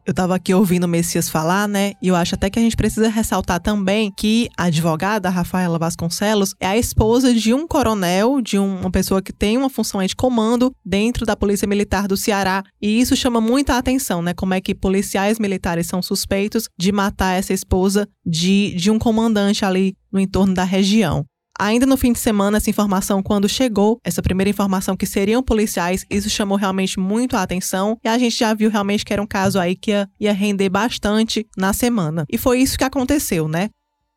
Eu 0.06 0.12
estava 0.12 0.36
aqui 0.36 0.54
ouvindo 0.54 0.84
o 0.84 0.88
Messias 0.88 1.28
falar, 1.28 1.68
né? 1.68 1.94
E 2.00 2.10
eu 2.10 2.16
acho 2.16 2.36
até 2.36 2.48
que 2.48 2.60
a 2.60 2.62
gente 2.62 2.78
precisa 2.78 3.10
ressaltar 3.10 3.60
também 3.60 4.12
que 4.16 4.48
a 4.56 4.66
advogada, 4.66 5.32
Rafaela 5.32 5.80
Vasconcelos, 5.80 6.54
é 6.60 6.68
a 6.68 6.78
esposa 6.78 7.34
de 7.34 7.56
um 7.56 7.68
coronel, 7.68 8.40
de 8.40 8.60
uma 8.60 8.92
pessoa 8.92 9.20
que 9.20 9.34
tem 9.34 9.58
uma 9.58 9.68
função 9.68 10.06
de 10.06 10.16
comando 10.16 10.72
dentro 10.86 11.26
da 11.26 11.36
Polícia 11.36 11.68
Militar 11.68 12.08
do 12.08 12.16
Ceará. 12.16 12.62
E 12.80 13.02
isso 13.02 13.16
chama 13.16 13.42
muita 13.42 13.80
atenção, 13.80 14.22
né? 14.22 14.36
Como 14.36 14.54
é 14.54 14.62
que 14.62 14.76
policiais 14.76 15.40
militares 15.40 15.88
são 15.88 16.04
suspeitos 16.04 16.70
de 16.78 16.92
matar 16.92 17.34
essa 17.34 17.52
esposa 17.52 18.08
de, 18.24 18.76
de 18.76 18.92
um 18.92 19.00
comandante 19.00 19.66
ali 19.66 19.96
no 20.12 20.20
entorno 20.20 20.54
da 20.54 20.64
região. 20.64 21.26
Ainda 21.58 21.86
no 21.86 21.96
fim 21.96 22.12
de 22.12 22.20
semana, 22.20 22.58
essa 22.58 22.70
informação, 22.70 23.24
quando 23.24 23.48
chegou, 23.48 24.00
essa 24.04 24.22
primeira 24.22 24.50
informação 24.50 24.98
que 24.98 25.06
seriam 25.06 25.42
policiais, 25.42 26.06
isso 26.10 26.30
chamou 26.30 26.58
realmente 26.58 27.00
muito 27.00 27.38
a 27.38 27.42
atenção. 27.42 27.98
E 28.04 28.08
a 28.08 28.18
gente 28.18 28.38
já 28.38 28.54
viu 28.54 28.70
realmente 28.70 29.06
que 29.06 29.14
era 29.14 29.22
um 29.22 29.28
caso 29.28 29.60
aí 29.60 29.76
que 29.76 29.92
ia, 29.92 30.10
ia 30.20 30.34
render 30.34 30.70
bastante 30.70 31.48
na 31.58 31.72
semana. 31.72 32.26
E 32.30 32.38
foi 32.38 32.60
isso 32.60 32.78
que 32.78 32.84
aconteceu, 32.84 33.48
né? 33.48 33.70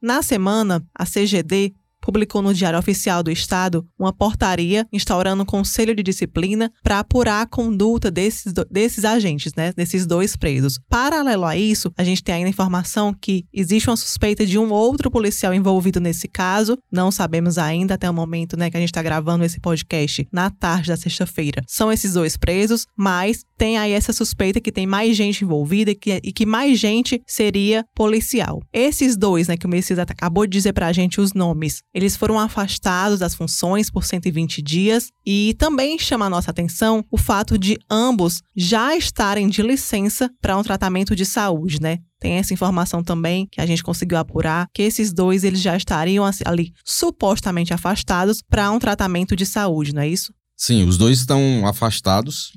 Na 0.03 0.23
semana, 0.23 0.85
a 0.95 1.05
CGD 1.05 1.75
publicou 2.01 2.43
no 2.43 2.55
Diário 2.55 2.79
Oficial 2.79 3.23
do 3.23 3.31
Estado 3.31 3.87
uma 3.99 4.13
portaria 4.13 4.87
instaurando 4.93 5.43
um 5.43 5.47
conselho 5.47 5.95
de 5.95 6.03
disciplina 6.03 6.71
para 6.83 7.01
apurar 7.01 7.43
a 7.43 7.47
conduta 7.47 8.11
desses, 8.11 8.53
desses 8.71 9.05
agentes, 9.05 9.53
né, 9.57 9.73
desses 9.77 10.07
dois 10.07 10.37
presos. 10.37 10.79
Paralelo 10.89 11.45
a 11.45 11.57
isso, 11.57 11.93
a 11.97 12.05
gente 12.05 12.23
tem 12.23 12.37
ainda 12.37 12.51
informação 12.51 13.15
que 13.15 13.45
existe 13.53 13.89
uma 13.89 13.97
suspeita 13.97 14.47
de 14.47 14.59
um 14.59 14.71
outro 14.71 15.11
policial 15.11 15.53
envolvido 15.53 16.01
nesse 16.01 16.29
caso. 16.29 16.79
Não 16.91 17.11
sabemos 17.11 17.59
ainda 17.59 17.95
até 17.95 18.09
o 18.09 18.15
momento, 18.15 18.57
né, 18.57 18.71
que 18.71 18.77
a 18.77 18.81
gente 18.81 18.91
está 18.91 19.03
gravando 19.03 19.45
esse 19.45 19.61
podcast 19.61 20.27
na 20.33 20.51
tarde 20.51 20.89
da 20.89 20.97
sexta-feira. 20.97 21.63
São 21.67 21.93
esses 21.93 22.15
dois 22.15 22.37
presos, 22.37 22.87
mas 22.97 23.45
tem 23.57 23.77
aí 23.77 23.93
essa 23.93 24.13
suspeita 24.13 24.61
que 24.61 24.73
tem 24.73 24.87
mais 24.87 25.17
gente 25.17 25.45
envolvida 25.45 25.91
e 25.91 25.95
que, 25.95 26.21
e 26.23 26.33
que 26.33 26.47
mais 26.47 26.79
gente 26.79 27.21
seria 27.27 27.85
policial. 27.95 28.63
Esses 28.73 29.17
dois, 29.17 29.49
né, 29.49 29.57
que 29.57 29.67
o 29.67 29.69
Messias 29.69 29.99
acabou 29.99 30.47
de 30.47 30.53
dizer 30.53 30.73
pra 30.73 30.93
gente 30.93 31.21
os 31.21 31.33
nomes, 31.33 31.83
eles 31.99 32.17
foram 32.17 32.39
afastados 32.39 33.19
das 33.19 33.35
funções 33.35 33.91
por 33.91 34.05
120 34.05 34.63
dias 34.63 35.11
e 35.27 35.55
também 35.59 35.99
chama 35.99 36.27
a 36.27 36.31
nossa 36.31 36.49
atenção 36.49 37.05
o 37.11 37.19
fato 37.19 37.59
de 37.59 37.77
ambos 37.91 38.41
já 38.57 38.97
estarem 38.97 39.49
de 39.49 39.63
licença 39.63 40.31
para 40.41 40.57
um 40.57 40.63
tratamento 40.63 41.17
de 41.17 41.27
saúde, 41.27 41.81
né? 41.83 41.99
Tem 42.21 42.35
essa 42.35 42.55
informação 42.55 43.03
também 43.03 43.49
que 43.51 43.61
a 43.61 43.67
gente 43.67 43.83
conseguiu 43.83 44.17
apurar 44.17 44.69
que 44.73 44.83
esses 44.83 45.13
dois 45.13 45.43
eles 45.43 45.61
já 45.61 45.77
estariam 45.77 46.25
ali 46.45 46.73
supostamente 46.85 47.75
afastados 47.75 48.41
para 48.49 48.71
um 48.71 48.79
tratamento 48.79 49.35
de 49.35 49.45
saúde, 49.45 49.93
não 49.93 50.03
é 50.03 50.09
isso? 50.09 50.33
Sim, 50.57 50.85
os 50.85 50.97
dois 50.97 51.19
estão 51.19 51.67
afastados 51.67 52.53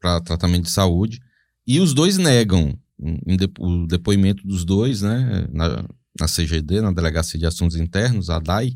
para 0.00 0.20
tratamento 0.20 0.64
de 0.64 0.72
saúde 0.72 1.20
e 1.64 1.78
os 1.78 1.94
dois 1.94 2.18
negam 2.18 2.76
o 3.60 3.86
depoimento 3.86 4.44
dos 4.44 4.64
dois, 4.64 5.02
né, 5.02 5.46
na, 5.52 5.84
na 6.18 6.26
CGD, 6.26 6.80
na 6.80 6.92
Delegacia 6.92 7.38
de 7.38 7.46
Assuntos 7.46 7.76
Internos, 7.76 8.30
a 8.30 8.38
DAI, 8.38 8.72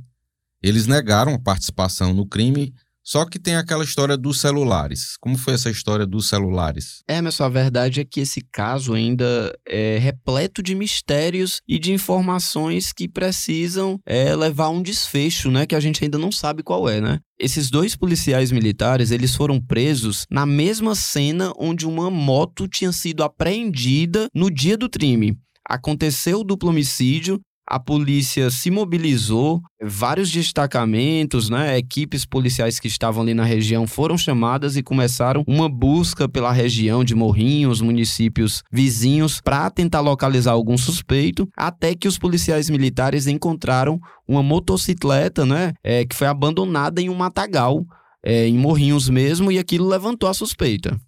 eles 0.62 0.86
negaram 0.86 1.34
a 1.34 1.38
participação 1.38 2.14
no 2.14 2.26
crime, 2.26 2.72
só 3.06 3.26
que 3.26 3.38
tem 3.38 3.54
aquela 3.54 3.84
história 3.84 4.16
dos 4.16 4.40
celulares. 4.40 5.18
Como 5.20 5.36
foi 5.36 5.52
essa 5.52 5.68
história 5.68 6.06
dos 6.06 6.26
celulares? 6.26 7.02
É, 7.06 7.20
mas 7.20 7.38
a 7.38 7.50
verdade 7.50 8.00
é 8.00 8.04
que 8.04 8.20
esse 8.20 8.40
caso 8.50 8.94
ainda 8.94 9.54
é 9.68 9.98
repleto 9.98 10.62
de 10.62 10.74
mistérios 10.74 11.60
e 11.68 11.78
de 11.78 11.92
informações 11.92 12.94
que 12.94 13.06
precisam 13.06 14.00
é, 14.06 14.34
levar 14.34 14.66
a 14.66 14.70
um 14.70 14.82
desfecho, 14.82 15.50
né? 15.50 15.66
Que 15.66 15.74
a 15.74 15.80
gente 15.80 16.02
ainda 16.02 16.16
não 16.16 16.32
sabe 16.32 16.62
qual 16.62 16.88
é, 16.88 16.98
né? 16.98 17.20
Esses 17.38 17.68
dois 17.68 17.94
policiais 17.94 18.50
militares, 18.50 19.10
eles 19.10 19.34
foram 19.34 19.60
presos 19.60 20.24
na 20.30 20.46
mesma 20.46 20.94
cena 20.94 21.52
onde 21.58 21.86
uma 21.86 22.10
moto 22.10 22.66
tinha 22.66 22.90
sido 22.90 23.22
apreendida 23.22 24.28
no 24.34 24.50
dia 24.50 24.78
do 24.78 24.88
crime 24.88 25.38
aconteceu 25.68 26.40
o 26.40 26.44
duplo 26.44 26.70
homicídio, 26.70 27.40
a 27.66 27.80
polícia 27.80 28.50
se 28.50 28.70
mobilizou, 28.70 29.62
vários 29.82 30.30
destacamentos, 30.30 31.48
né, 31.48 31.78
equipes 31.78 32.26
policiais 32.26 32.78
que 32.78 32.88
estavam 32.88 33.22
ali 33.22 33.32
na 33.32 33.44
região 33.44 33.86
foram 33.86 34.18
chamadas 34.18 34.76
e 34.76 34.82
começaram 34.82 35.42
uma 35.46 35.66
busca 35.66 36.28
pela 36.28 36.52
região 36.52 37.02
de 37.02 37.14
Morrinhos, 37.14 37.80
municípios 37.80 38.62
vizinhos, 38.70 39.40
para 39.40 39.70
tentar 39.70 40.00
localizar 40.00 40.52
algum 40.52 40.76
suspeito, 40.76 41.48
até 41.56 41.94
que 41.94 42.06
os 42.06 42.18
policiais 42.18 42.68
militares 42.68 43.26
encontraram 43.26 43.98
uma 44.28 44.42
motocicleta, 44.42 45.46
né, 45.46 45.72
é, 45.82 46.04
que 46.04 46.14
foi 46.14 46.26
abandonada 46.26 47.00
em 47.00 47.08
um 47.08 47.14
matagal, 47.14 47.82
é, 48.22 48.46
em 48.46 48.58
Morrinhos 48.58 49.08
mesmo, 49.08 49.50
e 49.50 49.58
aquilo 49.58 49.88
levantou 49.88 50.28
a 50.28 50.34
suspeita 50.34 50.98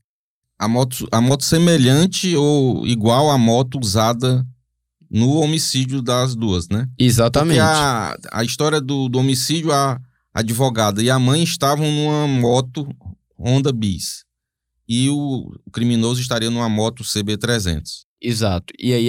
a 0.59 0.69
moto, 0.69 1.07
a 1.13 1.21
moto 1.21 1.45
semelhante 1.45 2.35
ou 2.37 2.87
igual 2.87 3.31
à 3.31 3.39
moto 3.39 3.79
usada 3.79 4.47
no 5.11 5.37
homicídio 5.37 6.03
das 6.03 6.35
duas, 6.35 6.69
né? 6.69 6.89
Exatamente. 6.99 7.59
Porque 7.59 7.71
a, 7.71 8.17
a 8.33 8.45
história 8.45 8.81
do, 8.81 9.09
do 9.09 9.19
homicídio, 9.19 9.73
a 9.73 10.01
advogada 10.33 11.03
e 11.03 11.11
a 11.11 11.19
mãe 11.19 11.43
estavam 11.43 11.91
numa 11.91 12.27
moto 12.27 12.89
Honda 13.39 13.73
Bis. 13.73 14.25
E 14.89 15.09
o, 15.11 15.53
o 15.65 15.71
criminoso 15.71 16.21
estaria 16.21 16.51
numa 16.51 16.69
moto 16.69 17.03
CB300. 17.03 18.06
Exato. 18.21 18.73
E 18.79 18.93
aí 18.95 19.09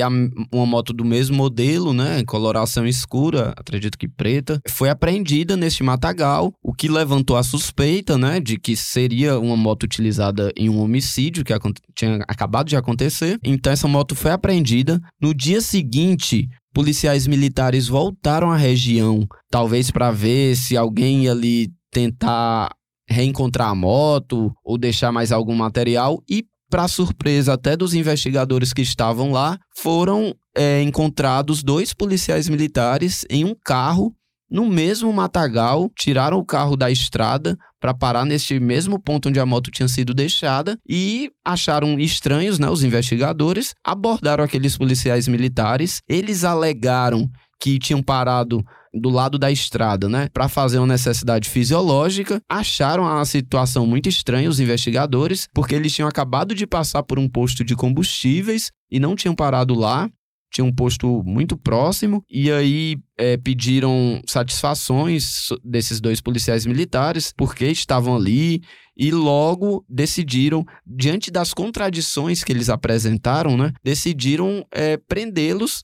uma 0.53 0.65
moto 0.65 0.91
do 0.91 1.05
mesmo 1.05 1.35
modelo, 1.35 1.93
né, 1.93 2.23
coloração 2.25 2.85
escura, 2.85 3.53
acredito 3.55 3.97
que 3.97 4.07
preta, 4.07 4.61
foi 4.67 4.89
apreendida 4.89 5.55
neste 5.55 5.81
matagal, 5.81 6.53
o 6.61 6.73
que 6.73 6.89
levantou 6.89 7.37
a 7.37 7.43
suspeita, 7.43 8.17
né, 8.17 8.39
de 8.39 8.57
que 8.59 8.75
seria 8.75 9.39
uma 9.39 9.55
moto 9.55 9.83
utilizada 9.83 10.51
em 10.57 10.69
um 10.69 10.79
homicídio 10.79 11.43
que 11.45 11.53
tinha 11.95 12.17
acabado 12.27 12.67
de 12.67 12.75
acontecer. 12.75 13.39
Então 13.43 13.71
essa 13.71 13.87
moto 13.87 14.13
foi 14.13 14.31
apreendida. 14.31 14.99
No 15.21 15.33
dia 15.33 15.61
seguinte, 15.61 16.49
policiais 16.73 17.25
militares 17.25 17.87
voltaram 17.87 18.51
à 18.51 18.57
região, 18.57 19.25
talvez 19.49 19.89
para 19.89 20.11
ver 20.11 20.55
se 20.55 20.75
alguém 20.75 21.29
ali 21.29 21.69
tentar 21.91 22.69
reencontrar 23.09 23.69
a 23.69 23.75
moto 23.75 24.51
ou 24.63 24.77
deixar 24.77 25.13
mais 25.13 25.31
algum 25.31 25.55
material 25.55 26.21
e 26.29 26.43
para 26.69 26.87
surpresa 26.87 27.53
até 27.53 27.75
dos 27.75 27.93
investigadores 27.93 28.73
que 28.73 28.81
estavam 28.81 29.31
lá, 29.31 29.57
foram 29.75 30.35
é, 30.55 30.81
encontrados 30.81 31.63
dois 31.63 31.93
policiais 31.93 32.49
militares 32.49 33.25
em 33.29 33.45
um 33.45 33.55
carro 33.63 34.13
no 34.49 34.65
mesmo 34.65 35.11
matagal, 35.11 35.91
tiraram 35.97 36.39
o 36.39 36.45
carro 36.45 36.77
da 36.77 36.89
estrada 36.89 37.57
para 37.79 37.93
parar 37.93 38.25
neste 38.25 38.59
mesmo 38.59 38.99
ponto 38.99 39.29
onde 39.29 39.39
a 39.39 39.45
moto 39.45 39.69
tinha 39.69 39.87
sido 39.87 40.13
deixada 40.13 40.77
e 40.87 41.29
acharam 41.45 41.99
estranhos, 41.99 42.57
né, 42.57 42.69
os 42.69 42.83
investigadores, 42.83 43.73
abordaram 43.85 44.43
aqueles 44.43 44.77
policiais 44.77 45.27
militares, 45.27 46.01
eles 46.07 46.43
alegaram 46.43 47.29
que 47.59 47.77
tinham 47.77 48.01
parado 48.01 48.63
do 48.99 49.09
lado 49.09 49.37
da 49.37 49.51
estrada, 49.51 50.07
né, 50.09 50.29
para 50.33 50.47
fazer 50.47 50.77
uma 50.79 50.87
necessidade 50.87 51.49
fisiológica, 51.49 52.41
acharam 52.49 53.07
a 53.07 53.23
situação 53.25 53.85
muito 53.85 54.09
estranha 54.09 54.49
os 54.49 54.59
investigadores, 54.59 55.47
porque 55.53 55.75
eles 55.75 55.93
tinham 55.93 56.07
acabado 56.07 56.53
de 56.55 56.65
passar 56.65 57.03
por 57.03 57.19
um 57.19 57.29
posto 57.29 57.63
de 57.63 57.75
combustíveis 57.75 58.71
e 58.91 58.99
não 58.99 59.15
tinham 59.15 59.35
parado 59.35 59.73
lá. 59.73 60.09
Tinha 60.49 60.63
um 60.63 60.73
posto 60.73 61.21
muito 61.25 61.57
próximo, 61.57 62.23
e 62.29 62.49
aí 62.49 62.97
é, 63.17 63.35
pediram 63.35 64.21
satisfações 64.25 65.49
desses 65.61 65.99
dois 65.99 66.21
policiais 66.21 66.65
militares, 66.65 67.33
porque 67.35 67.65
estavam 67.65 68.15
ali, 68.15 68.61
e 68.95 69.11
logo 69.11 69.85
decidiram, 69.89 70.65
diante 70.85 71.29
das 71.29 71.53
contradições 71.53 72.45
que 72.45 72.53
eles 72.53 72.69
apresentaram, 72.69 73.57
né, 73.57 73.73
decidiram 73.83 74.65
é, 74.71 74.95
prendê-los 74.95 75.83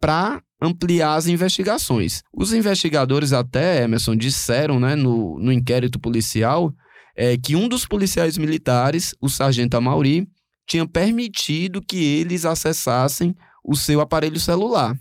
para 0.00 0.40
ampliar 0.64 1.14
as 1.14 1.26
investigações. 1.26 2.22
Os 2.32 2.52
investigadores 2.52 3.32
até, 3.32 3.82
Emerson, 3.82 4.16
disseram 4.16 4.80
né, 4.80 4.94
no, 4.94 5.38
no 5.38 5.52
inquérito 5.52 5.98
policial 5.98 6.72
é, 7.16 7.36
que 7.36 7.54
um 7.54 7.68
dos 7.68 7.86
policiais 7.86 8.36
militares, 8.36 9.14
o 9.20 9.28
sargento 9.28 9.76
Amauri, 9.76 10.26
tinha 10.66 10.86
permitido 10.86 11.82
que 11.82 12.02
eles 12.02 12.44
acessassem 12.44 13.34
o 13.64 13.76
seu 13.76 14.00
aparelho 14.00 14.40
celular. 14.40 14.96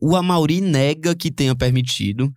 O 0.00 0.16
Amauri 0.16 0.60
nega 0.60 1.14
que 1.14 1.30
tenha 1.30 1.54
permitido, 1.54 2.32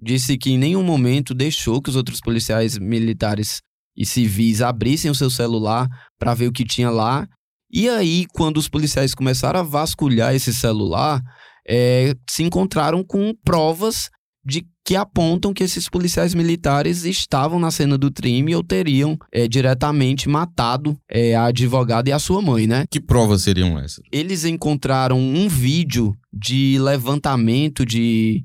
disse 0.00 0.36
que 0.36 0.50
em 0.50 0.58
nenhum 0.58 0.82
momento 0.82 1.34
deixou 1.34 1.80
que 1.80 1.90
os 1.90 1.96
outros 1.96 2.20
policiais 2.20 2.78
militares 2.78 3.60
e 3.96 4.04
civis 4.04 4.60
abrissem 4.60 5.10
o 5.10 5.14
seu 5.14 5.30
celular 5.30 5.88
para 6.18 6.34
ver 6.34 6.48
o 6.48 6.52
que 6.52 6.64
tinha 6.64 6.90
lá. 6.90 7.26
E 7.70 7.88
aí, 7.88 8.26
quando 8.32 8.58
os 8.58 8.68
policiais 8.68 9.14
começaram 9.14 9.60
a 9.60 9.62
vasculhar 9.62 10.34
esse 10.34 10.52
celular, 10.52 11.22
é, 11.68 12.14
se 12.28 12.42
encontraram 12.42 13.02
com 13.02 13.34
provas 13.44 14.10
de 14.44 14.64
que 14.84 14.94
apontam 14.94 15.52
que 15.52 15.64
esses 15.64 15.88
policiais 15.88 16.32
militares 16.32 17.04
estavam 17.04 17.58
na 17.58 17.72
cena 17.72 17.98
do 17.98 18.12
crime 18.12 18.54
ou 18.54 18.62
teriam 18.62 19.18
é, 19.32 19.48
diretamente 19.48 20.28
matado 20.28 20.96
é, 21.10 21.34
a 21.34 21.46
advogada 21.46 22.08
e 22.08 22.12
a 22.12 22.20
sua 22.20 22.40
mãe, 22.40 22.68
né? 22.68 22.84
Que 22.88 23.00
provas 23.00 23.42
seriam 23.42 23.76
essas? 23.76 24.04
Eles 24.12 24.44
encontraram 24.44 25.18
um 25.18 25.48
vídeo 25.48 26.16
de 26.32 26.78
levantamento 26.78 27.84
de, 27.84 28.44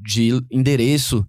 de 0.00 0.30
endereço 0.50 1.26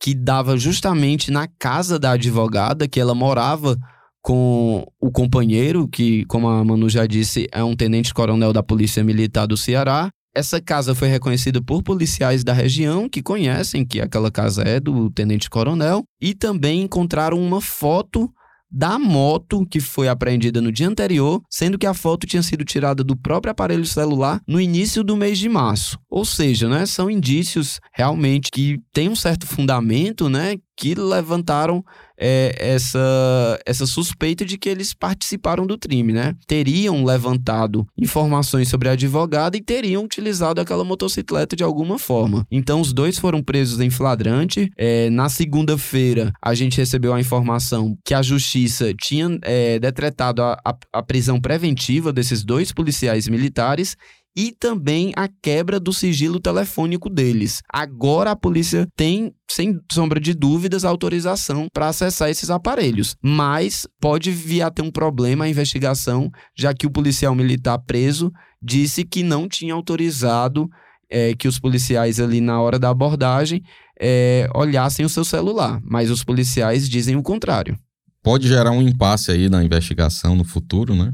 que 0.00 0.14
dava 0.14 0.56
justamente 0.56 1.30
na 1.30 1.46
casa 1.46 1.98
da 1.98 2.12
advogada, 2.12 2.88
que 2.88 2.98
ela 2.98 3.14
morava 3.14 3.76
com 4.22 4.86
o 5.00 5.10
companheiro, 5.10 5.86
que, 5.86 6.24
como 6.26 6.48
a 6.48 6.64
Manu 6.64 6.88
já 6.88 7.06
disse, 7.06 7.46
é 7.52 7.62
um 7.62 7.76
tenente-coronel 7.76 8.52
da 8.52 8.62
Polícia 8.62 9.04
Militar 9.04 9.46
do 9.46 9.56
Ceará, 9.56 10.10
essa 10.34 10.60
casa 10.60 10.94
foi 10.94 11.08
reconhecida 11.08 11.60
por 11.60 11.82
policiais 11.82 12.44
da 12.44 12.52
região 12.52 13.08
que 13.08 13.22
conhecem 13.22 13.84
que 13.84 14.00
aquela 14.00 14.30
casa 14.30 14.62
é 14.62 14.78
do 14.78 15.10
tenente-coronel 15.10 16.04
e 16.20 16.34
também 16.34 16.82
encontraram 16.82 17.40
uma 17.40 17.60
foto 17.60 18.32
da 18.70 18.98
moto 18.98 19.66
que 19.66 19.80
foi 19.80 20.08
apreendida 20.08 20.60
no 20.60 20.70
dia 20.70 20.88
anterior, 20.88 21.40
sendo 21.50 21.78
que 21.78 21.86
a 21.86 21.94
foto 21.94 22.26
tinha 22.26 22.42
sido 22.42 22.64
tirada 22.64 23.02
do 23.02 23.16
próprio 23.16 23.50
aparelho 23.50 23.86
celular 23.86 24.40
no 24.46 24.60
início 24.60 25.02
do 25.02 25.16
mês 25.16 25.38
de 25.38 25.48
março. 25.48 25.98
Ou 26.10 26.24
seja, 26.24 26.68
né, 26.68 26.84
são 26.84 27.10
indícios 27.10 27.80
realmente 27.94 28.50
que 28.50 28.78
têm 28.92 29.08
um 29.08 29.16
certo 29.16 29.46
fundamento, 29.46 30.28
né, 30.28 30.56
que 30.78 30.94
levantaram 30.94 31.84
é, 32.16 32.54
essa, 32.56 33.58
essa 33.66 33.84
suspeita 33.84 34.44
de 34.44 34.56
que 34.56 34.68
eles 34.68 34.94
participaram 34.94 35.66
do 35.66 35.76
crime, 35.76 36.12
né? 36.12 36.36
Teriam 36.46 37.04
levantado 37.04 37.84
informações 37.98 38.68
sobre 38.68 38.88
a 38.88 38.92
advogada 38.92 39.56
e 39.56 39.60
teriam 39.60 40.04
utilizado 40.04 40.60
aquela 40.60 40.84
motocicleta 40.84 41.56
de 41.56 41.64
alguma 41.64 41.98
forma. 41.98 42.46
Então, 42.48 42.80
os 42.80 42.92
dois 42.92 43.18
foram 43.18 43.42
presos 43.42 43.80
em 43.80 43.90
flagrante. 43.90 44.70
É, 44.76 45.10
na 45.10 45.28
segunda-feira, 45.28 46.32
a 46.40 46.54
gente 46.54 46.78
recebeu 46.78 47.12
a 47.12 47.20
informação 47.20 47.98
que 48.04 48.14
a 48.14 48.22
justiça 48.22 48.94
tinha 48.94 49.36
é, 49.42 49.80
decretado 49.80 50.42
a, 50.42 50.56
a, 50.64 50.76
a 50.92 51.02
prisão 51.02 51.40
preventiva 51.40 52.12
desses 52.12 52.44
dois 52.44 52.70
policiais 52.70 53.26
militares 53.26 53.96
e 54.38 54.52
também 54.52 55.12
a 55.16 55.26
quebra 55.26 55.80
do 55.80 55.92
sigilo 55.92 56.38
telefônico 56.38 57.10
deles. 57.10 57.60
Agora 57.68 58.30
a 58.30 58.36
polícia 58.36 58.86
tem, 58.94 59.34
sem 59.50 59.80
sombra 59.90 60.20
de 60.20 60.32
dúvidas, 60.32 60.84
autorização 60.84 61.66
para 61.74 61.88
acessar 61.88 62.30
esses 62.30 62.48
aparelhos, 62.48 63.16
mas 63.20 63.84
pode 64.00 64.30
vir 64.30 64.62
a 64.62 64.70
ter 64.70 64.82
um 64.82 64.92
problema 64.92 65.44
a 65.44 65.48
investigação, 65.48 66.30
já 66.56 66.72
que 66.72 66.86
o 66.86 66.90
policial 66.90 67.34
militar 67.34 67.80
preso 67.80 68.30
disse 68.62 69.04
que 69.04 69.24
não 69.24 69.48
tinha 69.48 69.74
autorizado 69.74 70.70
é, 71.10 71.34
que 71.34 71.48
os 71.48 71.58
policiais 71.58 72.20
ali 72.20 72.40
na 72.40 72.60
hora 72.60 72.78
da 72.78 72.90
abordagem 72.90 73.60
é, 74.00 74.48
olhassem 74.54 75.04
o 75.04 75.08
seu 75.08 75.24
celular, 75.24 75.80
mas 75.82 76.12
os 76.12 76.22
policiais 76.22 76.88
dizem 76.88 77.16
o 77.16 77.24
contrário. 77.24 77.76
Pode 78.22 78.46
gerar 78.46 78.70
um 78.70 78.82
impasse 78.82 79.32
aí 79.32 79.48
na 79.48 79.64
investigação 79.64 80.36
no 80.36 80.44
futuro, 80.44 80.94
né? 80.94 81.12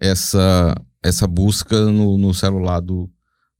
Essa 0.00 0.74
essa 1.02 1.26
busca 1.26 1.90
no, 1.90 2.18
no 2.18 2.34
celular 2.34 2.80
do, 2.80 3.10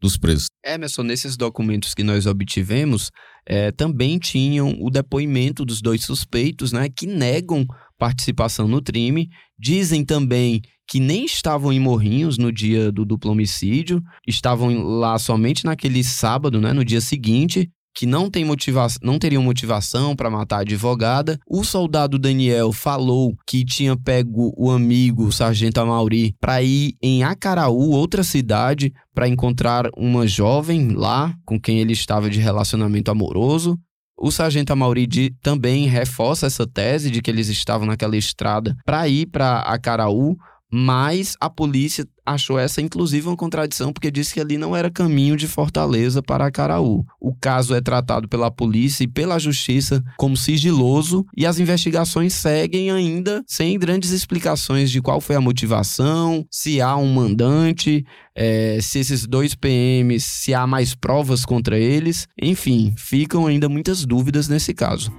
dos 0.00 0.16
presos. 0.16 0.46
Emerson, 0.64 1.02
nesses 1.02 1.36
documentos 1.36 1.94
que 1.94 2.02
nós 2.02 2.26
obtivemos, 2.26 3.10
é, 3.46 3.70
também 3.70 4.18
tinham 4.18 4.76
o 4.80 4.90
depoimento 4.90 5.64
dos 5.64 5.80
dois 5.80 6.04
suspeitos, 6.04 6.72
né, 6.72 6.88
que 6.88 7.06
negam 7.06 7.66
participação 7.98 8.66
no 8.66 8.82
crime. 8.82 9.28
Dizem 9.58 10.04
também 10.04 10.60
que 10.88 10.98
nem 10.98 11.24
estavam 11.24 11.72
em 11.72 11.78
Morrinhos 11.78 12.36
no 12.36 12.50
dia 12.52 12.90
do 12.90 13.04
duplo 13.04 13.30
homicídio, 13.30 14.02
estavam 14.26 14.82
lá 14.82 15.18
somente 15.18 15.64
naquele 15.64 16.02
sábado, 16.02 16.60
né, 16.60 16.72
no 16.72 16.84
dia 16.84 17.00
seguinte, 17.00 17.70
que 18.00 18.06
não, 18.06 18.30
tem 18.30 18.46
motiva 18.46 18.86
não 19.02 19.18
teriam 19.18 19.42
motivação 19.42 20.16
para 20.16 20.30
matar 20.30 20.56
a 20.56 20.60
advogada. 20.60 21.38
O 21.46 21.62
soldado 21.62 22.18
Daniel 22.18 22.72
falou 22.72 23.34
que 23.46 23.62
tinha 23.62 23.94
pego 23.94 24.54
o 24.56 24.70
amigo, 24.70 25.26
o 25.26 25.30
sargento 25.30 25.82
Amauri, 25.82 26.34
para 26.40 26.62
ir 26.62 26.94
em 27.02 27.22
Acaraú, 27.22 27.90
outra 27.90 28.24
cidade, 28.24 28.90
para 29.14 29.28
encontrar 29.28 29.90
uma 29.94 30.26
jovem 30.26 30.92
lá 30.94 31.34
com 31.44 31.60
quem 31.60 31.78
ele 31.78 31.92
estava 31.92 32.30
de 32.30 32.40
relacionamento 32.40 33.10
amoroso. 33.10 33.78
O 34.18 34.30
sargento 34.30 34.72
Amauri 34.72 35.06
também 35.42 35.86
reforça 35.86 36.46
essa 36.46 36.66
tese 36.66 37.10
de 37.10 37.20
que 37.20 37.30
eles 37.30 37.50
estavam 37.50 37.86
naquela 37.86 38.16
estrada 38.16 38.74
para 38.82 39.06
ir 39.08 39.26
para 39.26 39.58
Acaraú, 39.58 40.38
mas 40.70 41.36
a 41.40 41.50
polícia 41.50 42.06
achou 42.24 42.58
essa, 42.58 42.80
inclusive, 42.80 43.26
uma 43.26 43.36
contradição, 43.36 43.92
porque 43.92 44.10
disse 44.10 44.34
que 44.34 44.40
ali 44.40 44.56
não 44.56 44.76
era 44.76 44.90
caminho 44.90 45.36
de 45.36 45.48
Fortaleza 45.48 46.22
para 46.22 46.46
Acaraú. 46.46 47.04
O 47.20 47.34
caso 47.34 47.74
é 47.74 47.80
tratado 47.80 48.28
pela 48.28 48.50
polícia 48.50 49.02
e 49.04 49.08
pela 49.08 49.38
justiça 49.38 50.02
como 50.16 50.36
sigiloso 50.36 51.26
e 51.36 51.44
as 51.44 51.58
investigações 51.58 52.34
seguem 52.34 52.90
ainda 52.90 53.42
sem 53.46 53.78
grandes 53.78 54.10
explicações 54.10 54.90
de 54.90 55.00
qual 55.00 55.20
foi 55.20 55.36
a 55.36 55.40
motivação, 55.40 56.46
se 56.50 56.80
há 56.80 56.96
um 56.96 57.12
mandante, 57.12 58.04
é, 58.34 58.78
se 58.80 59.00
esses 59.00 59.26
dois 59.26 59.54
PMs, 59.54 60.24
se 60.24 60.54
há 60.54 60.66
mais 60.66 60.94
provas 60.94 61.44
contra 61.44 61.78
eles. 61.78 62.28
Enfim, 62.40 62.94
ficam 62.96 63.46
ainda 63.46 63.68
muitas 63.68 64.04
dúvidas 64.04 64.48
nesse 64.48 64.72
caso. 64.72 65.12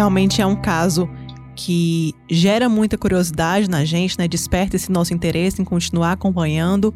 Realmente 0.00 0.40
é 0.40 0.46
um 0.46 0.56
caso 0.56 1.06
que 1.54 2.14
gera 2.30 2.70
muita 2.70 2.96
curiosidade 2.96 3.68
na 3.68 3.84
gente, 3.84 4.18
né? 4.18 4.26
Desperta 4.26 4.76
esse 4.76 4.90
nosso 4.90 5.12
interesse 5.12 5.60
em 5.60 5.64
continuar 5.64 6.12
acompanhando. 6.12 6.94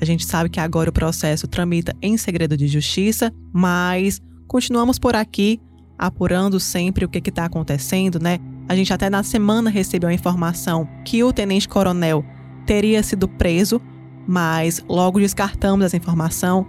A 0.00 0.06
gente 0.06 0.24
sabe 0.24 0.48
que 0.48 0.58
agora 0.58 0.88
o 0.88 0.92
processo 0.92 1.46
tramita 1.46 1.94
em 2.00 2.16
segredo 2.16 2.56
de 2.56 2.66
justiça, 2.66 3.30
mas 3.52 4.22
continuamos 4.48 4.98
por 4.98 5.14
aqui 5.14 5.60
apurando 5.98 6.58
sempre 6.58 7.04
o 7.04 7.08
que 7.10 7.18
está 7.28 7.44
acontecendo, 7.44 8.18
né? 8.18 8.38
A 8.66 8.74
gente 8.74 8.90
até 8.90 9.10
na 9.10 9.22
semana 9.22 9.68
recebeu 9.68 10.08
a 10.08 10.14
informação 10.14 10.88
que 11.04 11.22
o 11.22 11.34
tenente-coronel 11.34 12.24
teria 12.64 13.02
sido 13.02 13.28
preso, 13.28 13.82
mas 14.26 14.82
logo 14.88 15.20
descartamos 15.20 15.84
essa 15.84 15.96
informação. 15.96 16.66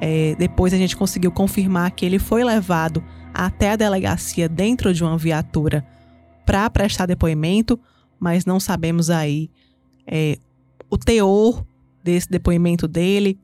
É, 0.00 0.34
depois 0.38 0.72
a 0.72 0.78
gente 0.78 0.96
conseguiu 0.96 1.30
confirmar 1.30 1.90
que 1.90 2.06
ele 2.06 2.18
foi 2.18 2.42
levado 2.42 3.04
até 3.44 3.70
a 3.70 3.76
delegacia 3.76 4.48
dentro 4.48 4.92
de 4.94 5.04
uma 5.04 5.18
viatura 5.18 5.86
para 6.44 6.68
prestar 6.70 7.06
depoimento, 7.06 7.78
mas 8.18 8.44
não 8.44 8.58
sabemos 8.58 9.10
aí 9.10 9.50
é, 10.06 10.38
o 10.88 10.96
teor 10.96 11.64
desse 12.02 12.28
depoimento 12.28 12.86
dele 12.86 13.38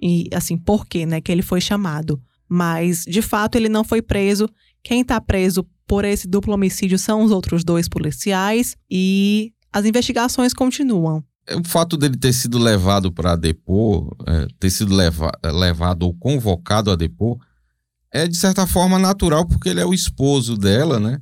e 0.00 0.28
assim 0.34 0.56
por 0.56 0.86
quê, 0.86 1.06
né, 1.06 1.20
que 1.20 1.30
ele 1.30 1.42
foi 1.42 1.60
chamado. 1.60 2.20
Mas 2.48 3.04
de 3.04 3.22
fato 3.22 3.56
ele 3.56 3.68
não 3.68 3.84
foi 3.84 4.02
preso. 4.02 4.48
Quem 4.82 5.02
está 5.02 5.20
preso 5.20 5.64
por 5.86 6.04
esse 6.04 6.26
duplo 6.26 6.54
homicídio 6.54 6.98
são 6.98 7.22
os 7.22 7.30
outros 7.30 7.64
dois 7.64 7.88
policiais 7.88 8.76
e 8.90 9.52
as 9.72 9.84
investigações 9.84 10.52
continuam. 10.52 11.22
É, 11.46 11.56
o 11.56 11.64
fato 11.64 11.96
dele 11.96 12.16
ter 12.16 12.32
sido 12.32 12.58
levado 12.58 13.12
para 13.12 13.36
depor, 13.36 14.14
é, 14.26 14.46
ter 14.58 14.70
sido 14.70 14.94
leva, 14.94 15.30
levado 15.44 16.02
ou 16.02 16.14
convocado 16.14 16.90
a 16.90 16.96
depor, 16.96 17.38
é 18.12 18.26
de 18.26 18.36
certa 18.36 18.66
forma 18.66 18.98
natural 18.98 19.46
porque 19.46 19.68
ele 19.68 19.80
é 19.80 19.86
o 19.86 19.94
esposo 19.94 20.56
dela, 20.56 20.98
né? 20.98 21.20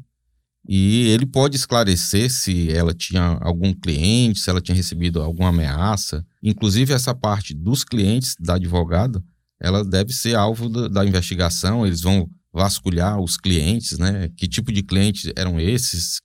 E 0.68 1.08
ele 1.08 1.24
pode 1.24 1.56
esclarecer 1.56 2.30
se 2.30 2.70
ela 2.70 2.92
tinha 2.92 3.38
algum 3.40 3.72
cliente, 3.72 4.40
se 4.40 4.50
ela 4.50 4.60
tinha 4.60 4.74
recebido 4.74 5.22
alguma 5.22 5.48
ameaça. 5.48 6.24
Inclusive, 6.42 6.92
essa 6.92 7.14
parte 7.14 7.54
dos 7.54 7.84
clientes 7.84 8.34
da 8.38 8.56
advogada, 8.56 9.22
ela 9.58 9.82
deve 9.82 10.12
ser 10.12 10.34
alvo 10.34 10.68
da, 10.68 10.88
da 10.88 11.06
investigação. 11.06 11.86
Eles 11.86 12.02
vão 12.02 12.28
vasculhar 12.52 13.18
os 13.18 13.38
clientes, 13.38 13.98
né? 13.98 14.28
Que 14.36 14.46
tipo 14.46 14.70
de 14.70 14.82
clientes 14.82 15.32
eram 15.36 15.58
esses? 15.58 16.18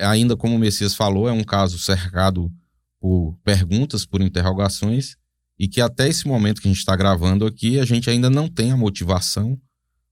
Ainda 0.00 0.36
como 0.36 0.54
o 0.54 0.58
Messias 0.60 0.94
falou, 0.94 1.28
é 1.28 1.32
um 1.32 1.42
caso 1.42 1.76
cercado 1.76 2.52
por 3.00 3.36
perguntas, 3.42 4.06
por 4.06 4.20
interrogações, 4.20 5.16
e 5.58 5.66
que 5.66 5.80
até 5.80 6.08
esse 6.08 6.26
momento 6.28 6.60
que 6.60 6.68
a 6.68 6.70
gente 6.70 6.78
está 6.78 6.94
gravando 6.94 7.44
aqui, 7.44 7.80
a 7.80 7.84
gente 7.84 8.08
ainda 8.08 8.30
não 8.30 8.48
tem 8.48 8.70
a 8.70 8.76
motivação 8.76 9.58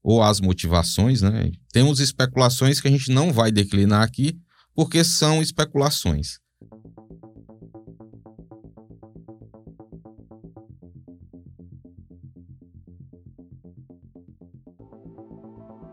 ou 0.07 0.23
as 0.23 0.41
motivações, 0.41 1.21
né? 1.21 1.51
Temos 1.73 1.99
especulações 1.99 2.81
que 2.81 2.87
a 2.87 2.91
gente 2.93 3.11
não 3.11 3.33
vai 3.33 3.51
declinar 3.51 4.05
aqui, 4.05 4.39
porque 4.73 5.03
são 5.03 5.43
especulações. 5.43 6.39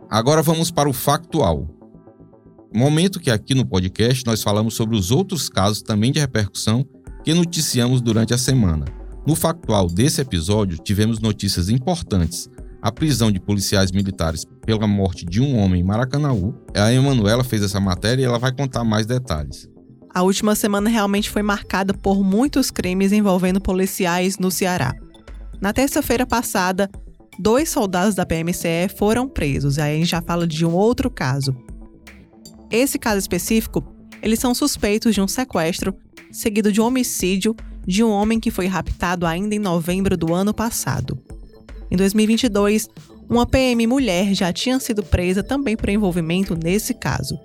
Agora 0.07 0.43
vamos 0.43 0.69
para 0.69 0.87
o 0.87 0.93
factual. 0.93 1.67
Momento 2.71 3.19
que 3.19 3.31
aqui 3.31 3.55
no 3.55 3.65
podcast 3.65 4.23
nós 4.27 4.43
falamos 4.43 4.75
sobre 4.75 4.95
os 4.95 5.09
outros 5.09 5.49
casos 5.49 5.81
também 5.81 6.11
de 6.11 6.19
repercussão 6.19 6.85
que 7.23 7.33
noticiamos 7.33 7.99
durante 7.99 8.31
a 8.31 8.37
semana. 8.37 8.85
No 9.25 9.33
factual 9.33 9.87
desse 9.87 10.21
episódio, 10.21 10.77
tivemos 10.77 11.19
notícias 11.19 11.67
importantes 11.67 12.47
a 12.83 12.91
prisão 12.91 13.31
de 13.31 13.39
policiais 13.39 13.93
militares 13.93 14.43
pela 14.65 14.85
morte 14.85 15.25
de 15.25 15.39
um 15.39 15.57
homem 15.57 15.79
em 15.79 15.83
Maracanaú. 15.85 16.53
A 16.75 16.91
Emanuela 16.91 17.41
fez 17.41 17.63
essa 17.63 17.79
matéria 17.79 18.21
e 18.21 18.25
ela 18.25 18.37
vai 18.37 18.51
contar 18.51 18.83
mais 18.83 19.05
detalhes. 19.05 19.69
A 20.13 20.21
última 20.21 20.53
semana 20.53 20.89
realmente 20.89 21.29
foi 21.29 21.41
marcada 21.41 21.93
por 21.93 22.21
muitos 22.21 22.69
crimes 22.69 23.13
envolvendo 23.13 23.61
policiais 23.61 24.37
no 24.37 24.51
Ceará. 24.51 24.93
Na 25.61 25.71
terça-feira 25.71 26.25
passada, 26.25 26.89
dois 27.39 27.69
soldados 27.69 28.15
da 28.15 28.25
PMCE 28.25 28.89
foram 28.97 29.29
presos. 29.29 29.79
Aí 29.79 29.95
a 29.95 29.97
gente 29.99 30.09
já 30.09 30.21
fala 30.21 30.45
de 30.45 30.65
um 30.65 30.73
outro 30.73 31.09
caso. 31.09 31.55
Esse 32.69 32.99
caso 32.99 33.17
específico, 33.17 33.81
eles 34.21 34.39
são 34.39 34.53
suspeitos 34.53 35.15
de 35.15 35.21
um 35.21 35.27
sequestro 35.27 35.95
seguido 36.33 36.69
de 36.69 36.81
um 36.81 36.85
homicídio 36.85 37.55
de 37.87 38.03
um 38.03 38.09
homem 38.09 38.41
que 38.41 38.51
foi 38.51 38.67
raptado 38.67 39.25
ainda 39.25 39.55
em 39.55 39.59
novembro 39.59 40.17
do 40.17 40.33
ano 40.33 40.53
passado. 40.53 41.17
Em 41.93 41.95
2022, 41.95 42.89
uma 43.29 43.45
PM 43.45 43.85
mulher 43.85 44.33
já 44.33 44.51
tinha 44.51 44.79
sido 44.79 45.03
presa 45.03 45.43
também 45.43 45.77
por 45.77 45.89
envolvimento 45.89 46.55
nesse 46.55 46.91
caso. 46.91 47.39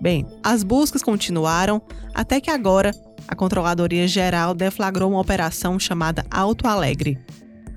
Bem, 0.00 0.26
as 0.42 0.64
buscas 0.64 1.00
continuaram 1.00 1.80
até 2.12 2.40
que 2.40 2.50
agora 2.50 2.90
a 3.28 3.36
Controladoria 3.36 4.08
Geral 4.08 4.52
deflagrou 4.52 5.12
uma 5.12 5.20
operação 5.20 5.78
chamada 5.78 6.26
Alto 6.28 6.66
Alegre. 6.66 7.16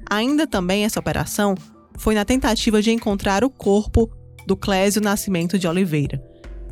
Ainda 0.09 0.47
também 0.47 0.85
essa 0.85 0.99
operação 0.99 1.53
foi 1.99 2.15
na 2.15 2.25
tentativa 2.25 2.81
de 2.81 2.89
encontrar 2.89 3.43
o 3.43 3.49
corpo 3.49 4.09
do 4.47 4.57
Clésio 4.57 5.03
Nascimento 5.03 5.59
de 5.59 5.67
Oliveira. 5.67 6.19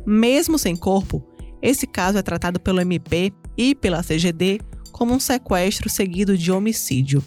Mesmo 0.04 0.58
sem 0.58 0.74
corpo, 0.74 1.24
esse 1.62 1.86
caso 1.86 2.18
é 2.18 2.22
tratado 2.22 2.58
pelo 2.58 2.80
MP 2.80 3.32
e 3.56 3.76
pela 3.76 4.02
CGD 4.02 4.60
como 4.90 5.14
um 5.14 5.20
sequestro 5.20 5.88
seguido 5.88 6.36
de 6.36 6.50
homicídio 6.50 7.22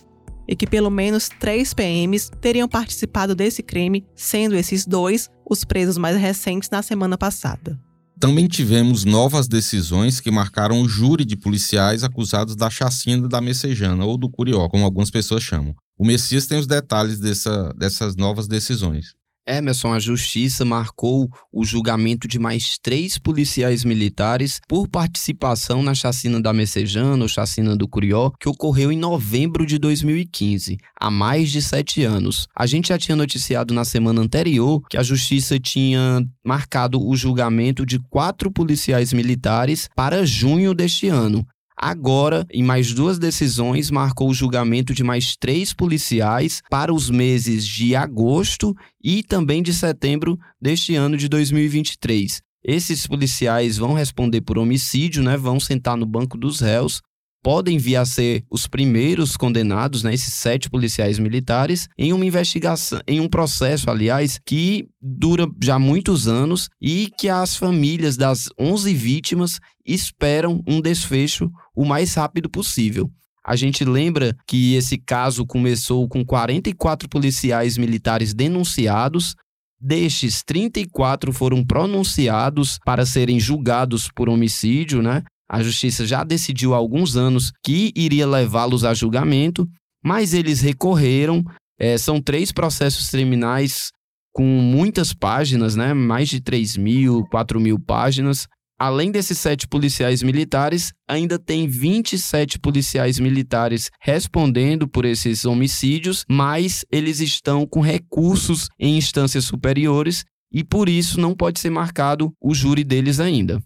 e 0.50 0.56
que 0.56 0.66
pelo 0.66 0.90
menos 0.90 1.30
três 1.40 1.76
PMs 1.76 2.32
teriam 2.42 2.68
participado 2.68 3.36
desse 3.36 3.62
crime, 3.62 4.04
sendo 4.16 4.56
esses 4.56 4.84
dois 4.84 5.30
os 5.48 5.64
presos 5.64 5.96
mais 5.96 6.18
recentes 6.18 6.70
na 6.72 6.82
semana 6.82 7.16
passada. 7.16 7.80
Também 8.20 8.48
tivemos 8.48 9.06
novas 9.06 9.48
decisões 9.48 10.20
que 10.20 10.32
marcaram 10.32 10.82
o 10.82 10.90
júri 10.90 11.24
de 11.24 11.38
policiais 11.38 12.04
acusados 12.04 12.56
da 12.56 12.70
chacina 12.70 13.30
da 13.30 13.40
Messejana, 13.40 14.04
ou 14.04 14.18
do 14.18 14.30
Curió, 14.30 14.68
como 14.68 14.84
algumas 14.84 15.12
pessoas 15.12 15.44
chamam. 15.44 15.76
O 15.98 16.06
Messias 16.06 16.48
tem 16.48 16.58
os 16.58 16.68
detalhes 16.68 17.20
dessa, 17.20 17.72
dessas 17.78 18.16
novas 18.16 18.48
decisões. 18.48 19.14
Emerson, 19.50 19.94
a 19.94 20.00
justiça 20.00 20.64
marcou 20.64 21.28
o 21.52 21.66
julgamento 21.66 22.28
de 22.28 22.38
mais 22.38 22.78
três 22.82 23.18
policiais 23.18 23.84
militares 23.84 24.62
por 24.68 24.88
participação 24.88 25.82
na 25.82 25.96
chacina 25.96 26.40
da 26.40 26.54
Messejana, 26.54 27.28
chacina 27.28 27.76
do 27.76 27.88
Curió, 27.88 28.32
que 28.40 28.48
ocorreu 28.48 28.92
em 28.92 28.98
novembro 28.98 29.66
de 29.66 29.80
2015, 29.80 30.78
há 31.00 31.10
mais 31.10 31.50
de 31.50 31.62
sete 31.62 32.04
anos. 32.04 32.48
A 32.56 32.68
gente 32.68 32.90
já 32.90 32.98
tinha 32.98 33.16
noticiado 33.16 33.74
na 33.74 33.84
semana 33.84 34.22
anterior 34.22 34.82
que 34.88 34.98
a 34.98 35.04
justiça 35.04 35.60
tinha 35.60 36.24
marcado 36.46 37.04
o 37.04 37.16
julgamento 37.16 37.86
de 37.86 37.98
quatro 37.98 38.52
policiais 38.52 39.12
militares 39.12 39.90
para 39.96 40.26
junho 40.26 40.76
deste 40.76 41.08
ano. 41.08 41.46
Agora, 41.82 42.46
em 42.52 42.62
mais 42.62 42.94
duas 42.94 43.18
decisões, 43.18 43.90
marcou 43.90 44.30
o 44.30 44.34
julgamento 44.34 44.94
de 44.94 45.02
mais 45.02 45.38
três 45.38 45.74
policiais 45.74 46.62
para 46.70 46.94
os 46.94 47.10
meses 47.10 47.66
de 47.66 47.96
agosto 47.96 48.76
e 49.02 49.24
também 49.24 49.64
de 49.64 49.74
setembro 49.74 50.38
deste 50.62 50.94
ano 50.96 51.16
de 51.16 51.30
2023. 51.30 52.42
Esses 52.62 53.08
policiais 53.08 53.78
vão 53.78 53.94
responder 53.94 54.42
por 54.42 54.58
homicídio, 54.58 55.24
né? 55.24 55.38
Vão 55.38 55.58
sentar 55.58 55.96
no 55.96 56.06
banco 56.06 56.38
dos 56.38 56.60
réus 56.60 57.02
podem 57.42 57.78
vir 57.78 57.96
a 57.96 58.06
ser 58.06 58.44
os 58.50 58.68
primeiros 58.68 59.38
condenados, 59.38 60.04
né, 60.04 60.14
esses 60.14 60.34
sete 60.34 60.70
policiais 60.70 61.20
militares, 61.20 61.88
em 61.98 62.12
uma 62.14 62.26
investigação, 62.26 63.00
em 63.08 63.20
um 63.20 63.28
processo, 63.28 63.90
aliás, 63.90 64.40
que 64.46 64.88
dura 65.02 65.48
já 65.62 65.80
muitos 65.80 66.28
anos 66.28 66.70
e 66.82 67.12
que 67.18 67.30
as 67.30 67.56
famílias 67.56 68.18
das 68.18 68.50
11 68.60 68.94
vítimas 68.94 69.60
esperam 69.94 70.64
um 70.68 70.82
desfecho 70.82 71.50
o 71.76 71.86
mais 71.86 72.14
rápido 72.14 72.50
possível. 72.50 73.10
A 73.46 73.56
gente 73.56 73.84
lembra 73.84 74.36
que 74.48 74.76
esse 74.76 74.98
caso 74.98 75.46
começou 75.46 76.08
com 76.08 76.24
44 76.26 77.10
policiais 77.10 77.78
militares 77.78 78.34
denunciados, 78.34 79.36
Destes, 79.82 80.44
34 80.44 81.32
foram 81.32 81.64
pronunciados 81.64 82.78
para 82.84 83.06
serem 83.06 83.40
julgados 83.40 84.10
por 84.14 84.28
homicídio, 84.28 85.02
né? 85.02 85.24
A 85.50 85.64
justiça 85.64 86.06
já 86.06 86.24
decidiu 86.26 86.74
há 86.74 86.78
alguns 86.78 87.16
anos 87.16 87.54
que 87.64 87.94
iria 87.96 88.28
levá-los 88.28 88.84
a 88.84 88.94
julgamento, 88.94 89.66
mas 90.04 90.34
eles 90.34 90.60
recorreram. 90.60 91.44
É, 91.80 91.98
são 91.98 92.22
três 92.22 92.52
processos 92.52 93.10
criminais 93.10 93.90
com 94.34 94.44
muitas 94.44 95.14
páginas, 95.14 95.78
né? 95.78 95.94
mais 95.94 96.28
de 96.28 96.42
3 96.42 96.76
mil, 96.76 97.26
4 97.32 97.60
mil 97.60 97.80
páginas. 97.80 98.48
Além 98.80 99.12
desses 99.12 99.38
sete 99.38 99.68
policiais 99.68 100.24
militares, 100.24 100.94
ainda 101.06 101.38
tem 101.38 101.68
27 101.68 102.58
policiais 102.58 103.20
militares 103.20 103.92
respondendo 104.00 104.88
por 104.88 105.04
esses 105.04 105.44
homicídios, 105.44 106.24
mas 106.30 106.86
eles 106.90 107.20
estão 107.20 107.68
com 107.68 107.82
recursos 107.82 108.70
em 108.80 108.98
instâncias 108.98 109.44
superiores 109.44 110.24
e 110.50 110.64
por 110.64 110.88
isso 110.88 111.20
não 111.20 111.36
pode 111.36 111.60
ser 111.60 111.70
marcado 111.70 112.32
o 112.42 112.56
júri 112.56 112.86
deles 112.86 113.20
ainda. 113.20 113.62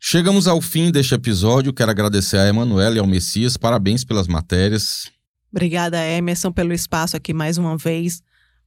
Chegamos 0.00 0.48
ao 0.48 0.62
fim 0.62 0.90
deste 0.90 1.14
episódio. 1.14 1.72
Quero 1.72 1.90
agradecer 1.90 2.38
a 2.38 2.48
Emanuela 2.48 2.96
e 2.96 2.98
ao 2.98 3.06
Messias. 3.06 3.58
Parabéns 3.58 4.02
pelas 4.02 4.26
matérias. 4.26 5.10
Obrigada, 5.52 6.02
Emerson, 6.02 6.50
pelo 6.50 6.72
espaço 6.72 7.18
aqui 7.18 7.34
mais 7.34 7.58
uma 7.58 7.76
vez. 7.76 8.22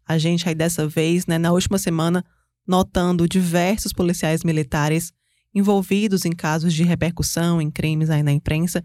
A 0.08 0.19
gente 0.19 0.47
aí 0.47 0.53
dessa 0.53 0.88
vez, 0.88 1.25
né, 1.25 1.39
na 1.39 1.51
última 1.51 1.80
semana, 1.80 2.23
notando 2.67 3.27
diversos 3.27 3.93
policiais 3.93 4.43
militares 4.43 5.12
envolvidos 5.56 6.25
em 6.25 6.32
casos 6.32 6.73
de 6.73 6.84
repercussão, 6.84 7.62
em 7.62 7.71
crimes 7.71 8.10
aí 8.10 8.21
na 8.21 8.32
imprensa, 8.32 8.84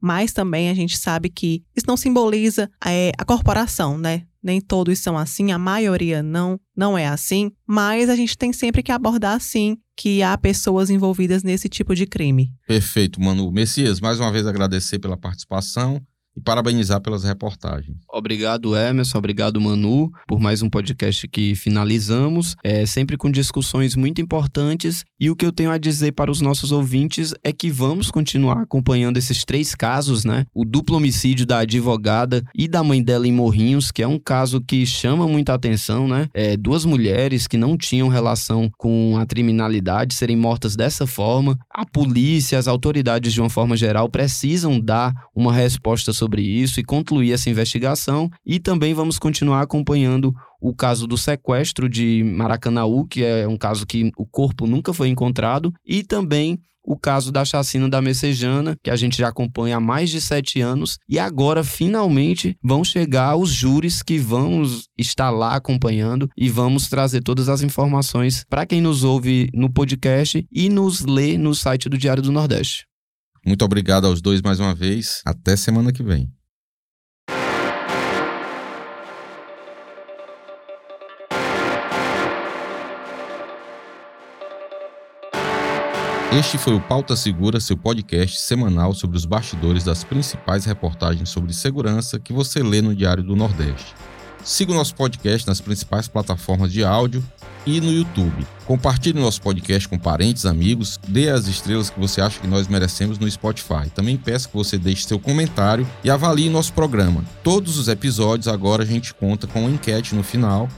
mas 0.00 0.32
também 0.32 0.68
a 0.68 0.74
gente 0.74 0.98
sabe 0.98 1.30
que 1.30 1.62
isso 1.74 1.86
não 1.88 1.96
simboliza 1.96 2.70
é, 2.84 3.10
a 3.16 3.24
corporação, 3.24 3.96
né? 3.96 4.22
Nem 4.42 4.60
todos 4.60 4.98
são 4.98 5.16
assim, 5.16 5.50
a 5.50 5.58
maioria 5.58 6.22
não, 6.22 6.60
não 6.76 6.96
é 6.96 7.06
assim, 7.06 7.50
mas 7.66 8.10
a 8.10 8.16
gente 8.16 8.36
tem 8.36 8.52
sempre 8.52 8.82
que 8.82 8.92
abordar 8.92 9.34
assim 9.34 9.78
que 9.96 10.22
há 10.22 10.36
pessoas 10.36 10.90
envolvidas 10.90 11.42
nesse 11.42 11.68
tipo 11.70 11.94
de 11.94 12.06
crime. 12.06 12.52
Perfeito, 12.66 13.18
Manu. 13.18 13.50
Messias, 13.50 14.00
mais 14.00 14.20
uma 14.20 14.30
vez 14.30 14.46
agradecer 14.46 14.98
pela 14.98 15.16
participação 15.16 16.02
e 16.36 16.40
parabenizar 16.40 17.00
pelas 17.00 17.24
reportagens. 17.24 17.96
Obrigado, 18.12 18.76
Emerson. 18.76 19.18
Obrigado, 19.18 19.60
Manu, 19.60 20.10
por 20.26 20.40
mais 20.40 20.62
um 20.62 20.68
podcast 20.68 21.26
que 21.28 21.54
finalizamos. 21.54 22.56
É 22.62 22.84
sempre 22.86 23.16
com 23.16 23.30
discussões 23.30 23.94
muito 23.94 24.20
importantes. 24.20 25.04
E 25.18 25.30
o 25.30 25.36
que 25.36 25.46
eu 25.46 25.52
tenho 25.52 25.70
a 25.70 25.78
dizer 25.78 26.12
para 26.12 26.30
os 26.30 26.40
nossos 26.40 26.72
ouvintes 26.72 27.34
é 27.42 27.52
que 27.52 27.70
vamos 27.70 28.10
continuar 28.10 28.62
acompanhando 28.62 29.16
esses 29.16 29.44
três 29.44 29.74
casos, 29.74 30.24
né? 30.24 30.44
O 30.52 30.64
duplo 30.64 30.96
homicídio 30.96 31.46
da 31.46 31.58
advogada 31.58 32.42
e 32.54 32.66
da 32.66 32.82
mãe 32.82 33.02
dela 33.02 33.26
em 33.26 33.32
Morrinhos, 33.32 33.90
que 33.90 34.02
é 34.02 34.08
um 34.08 34.18
caso 34.18 34.60
que 34.60 34.84
chama 34.84 35.28
muita 35.28 35.54
atenção, 35.54 36.08
né? 36.08 36.28
É, 36.34 36.56
duas 36.56 36.84
mulheres 36.84 37.46
que 37.46 37.56
não 37.56 37.76
tinham 37.76 38.08
relação 38.08 38.70
com 38.76 39.16
a 39.18 39.26
criminalidade 39.26 40.14
serem 40.14 40.36
mortas 40.36 40.74
dessa 40.74 41.06
forma. 41.06 41.58
A 41.70 41.86
polícia, 41.86 42.58
as 42.58 42.66
autoridades, 42.66 43.32
de 43.32 43.40
uma 43.40 43.50
forma 43.50 43.76
geral, 43.76 44.08
precisam 44.08 44.80
dar 44.80 45.12
uma 45.34 45.52
resposta 45.52 46.12
sobre 46.12 46.23
sobre 46.24 46.42
isso 46.42 46.80
e 46.80 46.84
concluir 46.84 47.32
essa 47.32 47.50
investigação. 47.50 48.30
E 48.44 48.58
também 48.58 48.94
vamos 48.94 49.18
continuar 49.18 49.60
acompanhando 49.60 50.34
o 50.60 50.74
caso 50.74 51.06
do 51.06 51.18
sequestro 51.18 51.88
de 51.88 52.24
Maracanaú, 52.24 53.06
que 53.06 53.22
é 53.22 53.46
um 53.46 53.56
caso 53.56 53.86
que 53.86 54.10
o 54.16 54.26
corpo 54.26 54.66
nunca 54.66 54.92
foi 54.94 55.08
encontrado, 55.08 55.72
e 55.86 56.02
também 56.02 56.58
o 56.86 56.98
caso 56.98 57.32
da 57.32 57.44
chacina 57.44 57.88
da 57.88 58.02
Messejana, 58.02 58.76
que 58.82 58.90
a 58.90 58.96
gente 58.96 59.16
já 59.16 59.28
acompanha 59.28 59.76
há 59.76 59.80
mais 59.80 60.10
de 60.10 60.20
sete 60.20 60.60
anos, 60.60 60.98
e 61.08 61.18
agora 61.18 61.64
finalmente 61.64 62.56
vão 62.62 62.84
chegar 62.84 63.36
os 63.36 63.50
júris 63.50 64.02
que 64.02 64.18
vamos 64.18 64.88
estar 64.98 65.30
lá 65.30 65.54
acompanhando 65.54 66.28
e 66.36 66.48
vamos 66.50 66.88
trazer 66.88 67.22
todas 67.22 67.48
as 67.48 67.62
informações 67.62 68.44
para 68.48 68.66
quem 68.66 68.80
nos 68.80 69.02
ouve 69.02 69.48
no 69.54 69.72
podcast 69.72 70.46
e 70.52 70.68
nos 70.68 71.00
lê 71.00 71.38
no 71.38 71.54
site 71.54 71.88
do 71.88 71.96
Diário 71.96 72.22
do 72.22 72.32
Nordeste. 72.32 72.84
Muito 73.46 73.62
obrigado 73.62 74.06
aos 74.06 74.22
dois 74.22 74.40
mais 74.40 74.58
uma 74.58 74.74
vez. 74.74 75.20
Até 75.24 75.54
semana 75.54 75.92
que 75.92 76.02
vem. 76.02 76.32
Este 86.32 86.58
foi 86.58 86.74
o 86.74 86.80
Pauta 86.80 87.14
Segura, 87.14 87.60
seu 87.60 87.76
podcast 87.76 88.40
semanal 88.40 88.92
sobre 88.92 89.16
os 89.16 89.24
bastidores 89.24 89.84
das 89.84 90.02
principais 90.02 90.64
reportagens 90.64 91.28
sobre 91.28 91.52
segurança 91.52 92.18
que 92.18 92.32
você 92.32 92.60
lê 92.60 92.82
no 92.82 92.92
Diário 92.92 93.22
do 93.22 93.36
Nordeste. 93.36 93.94
Siga 94.42 94.72
o 94.72 94.74
nosso 94.74 94.96
podcast 94.96 95.46
nas 95.46 95.60
principais 95.60 96.08
plataformas 96.08 96.72
de 96.72 96.82
áudio 96.82 97.22
e 97.66 97.80
no 97.80 97.92
YouTube. 97.92 98.46
Compartilhe 98.66 99.20
nosso 99.20 99.40
podcast 99.42 99.88
com 99.88 99.98
parentes, 99.98 100.46
amigos, 100.46 100.98
dê 101.06 101.28
as 101.28 101.46
estrelas 101.46 101.90
que 101.90 102.00
você 102.00 102.20
acha 102.20 102.40
que 102.40 102.46
nós 102.46 102.68
merecemos 102.68 103.18
no 103.18 103.30
Spotify. 103.30 103.90
Também 103.94 104.16
peço 104.16 104.48
que 104.48 104.56
você 104.56 104.78
deixe 104.78 105.06
seu 105.06 105.18
comentário 105.18 105.86
e 106.02 106.10
avalie 106.10 106.48
nosso 106.48 106.72
programa. 106.72 107.24
Todos 107.42 107.78
os 107.78 107.88
episódios 107.88 108.48
agora 108.48 108.82
a 108.82 108.86
gente 108.86 109.12
conta 109.14 109.46
com 109.46 109.60
uma 109.60 109.70
enquete 109.70 110.14
no 110.14 110.22
final 110.22 110.68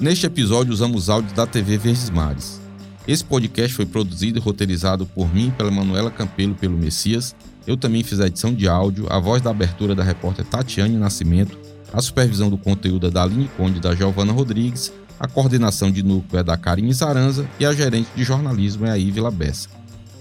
Neste 0.00 0.24
episódio 0.24 0.72
usamos 0.72 1.10
áudios 1.10 1.34
da 1.34 1.46
TV 1.46 1.76
Verdes 1.76 2.08
Mares. 2.08 2.58
Esse 3.06 3.22
podcast 3.22 3.76
foi 3.76 3.84
produzido 3.84 4.38
e 4.38 4.40
roteirizado 4.40 5.04
por 5.04 5.30
mim, 5.34 5.50
pela 5.50 5.70
Manuela 5.70 6.10
Campelo 6.10 6.54
pelo 6.54 6.78
Messias. 6.78 7.36
Eu 7.66 7.76
também 7.76 8.02
fiz 8.02 8.20
a 8.20 8.26
edição 8.26 8.54
de 8.54 8.66
áudio, 8.66 9.06
a 9.10 9.18
voz 9.18 9.42
da 9.42 9.50
abertura 9.50 9.94
da 9.94 10.02
repórter 10.02 10.46
Tatiane 10.46 10.96
Nascimento 10.96 11.58
a 11.92 12.00
supervisão 12.00 12.50
do 12.50 12.58
conteúdo 12.58 13.06
é 13.06 13.10
da 13.10 13.22
Aline 13.22 13.50
Conde 13.56 13.78
e 13.78 13.80
da 13.80 13.94
Giovana 13.94 14.32
Rodrigues, 14.32 14.92
a 15.18 15.26
coordenação 15.26 15.90
de 15.90 16.02
núcleo 16.02 16.40
é 16.40 16.42
da 16.42 16.56
Karine 16.56 16.92
Zaranza 16.92 17.48
e 17.58 17.66
a 17.66 17.72
gerente 17.72 18.08
de 18.16 18.24
jornalismo 18.24 18.86
é 18.86 18.90
a 18.90 18.98
Ivila 18.98 19.30
Bessa. 19.30 19.68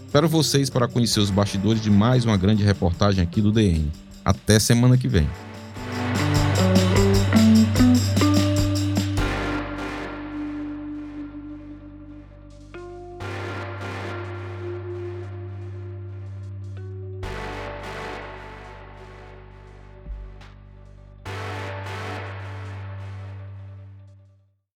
Espero 0.05 0.27
vocês 0.27 0.69
para 0.69 0.87
conhecer 0.87 1.19
os 1.19 1.29
bastidores 1.29 1.81
de 1.81 1.89
mais 1.89 2.25
uma 2.25 2.35
grande 2.35 2.63
reportagem 2.63 3.23
aqui 3.23 3.41
do 3.41 3.51
DN. 3.51 3.91
Até 4.25 4.59
semana 4.59 4.97
que 4.97 5.07
vem. 5.07 5.27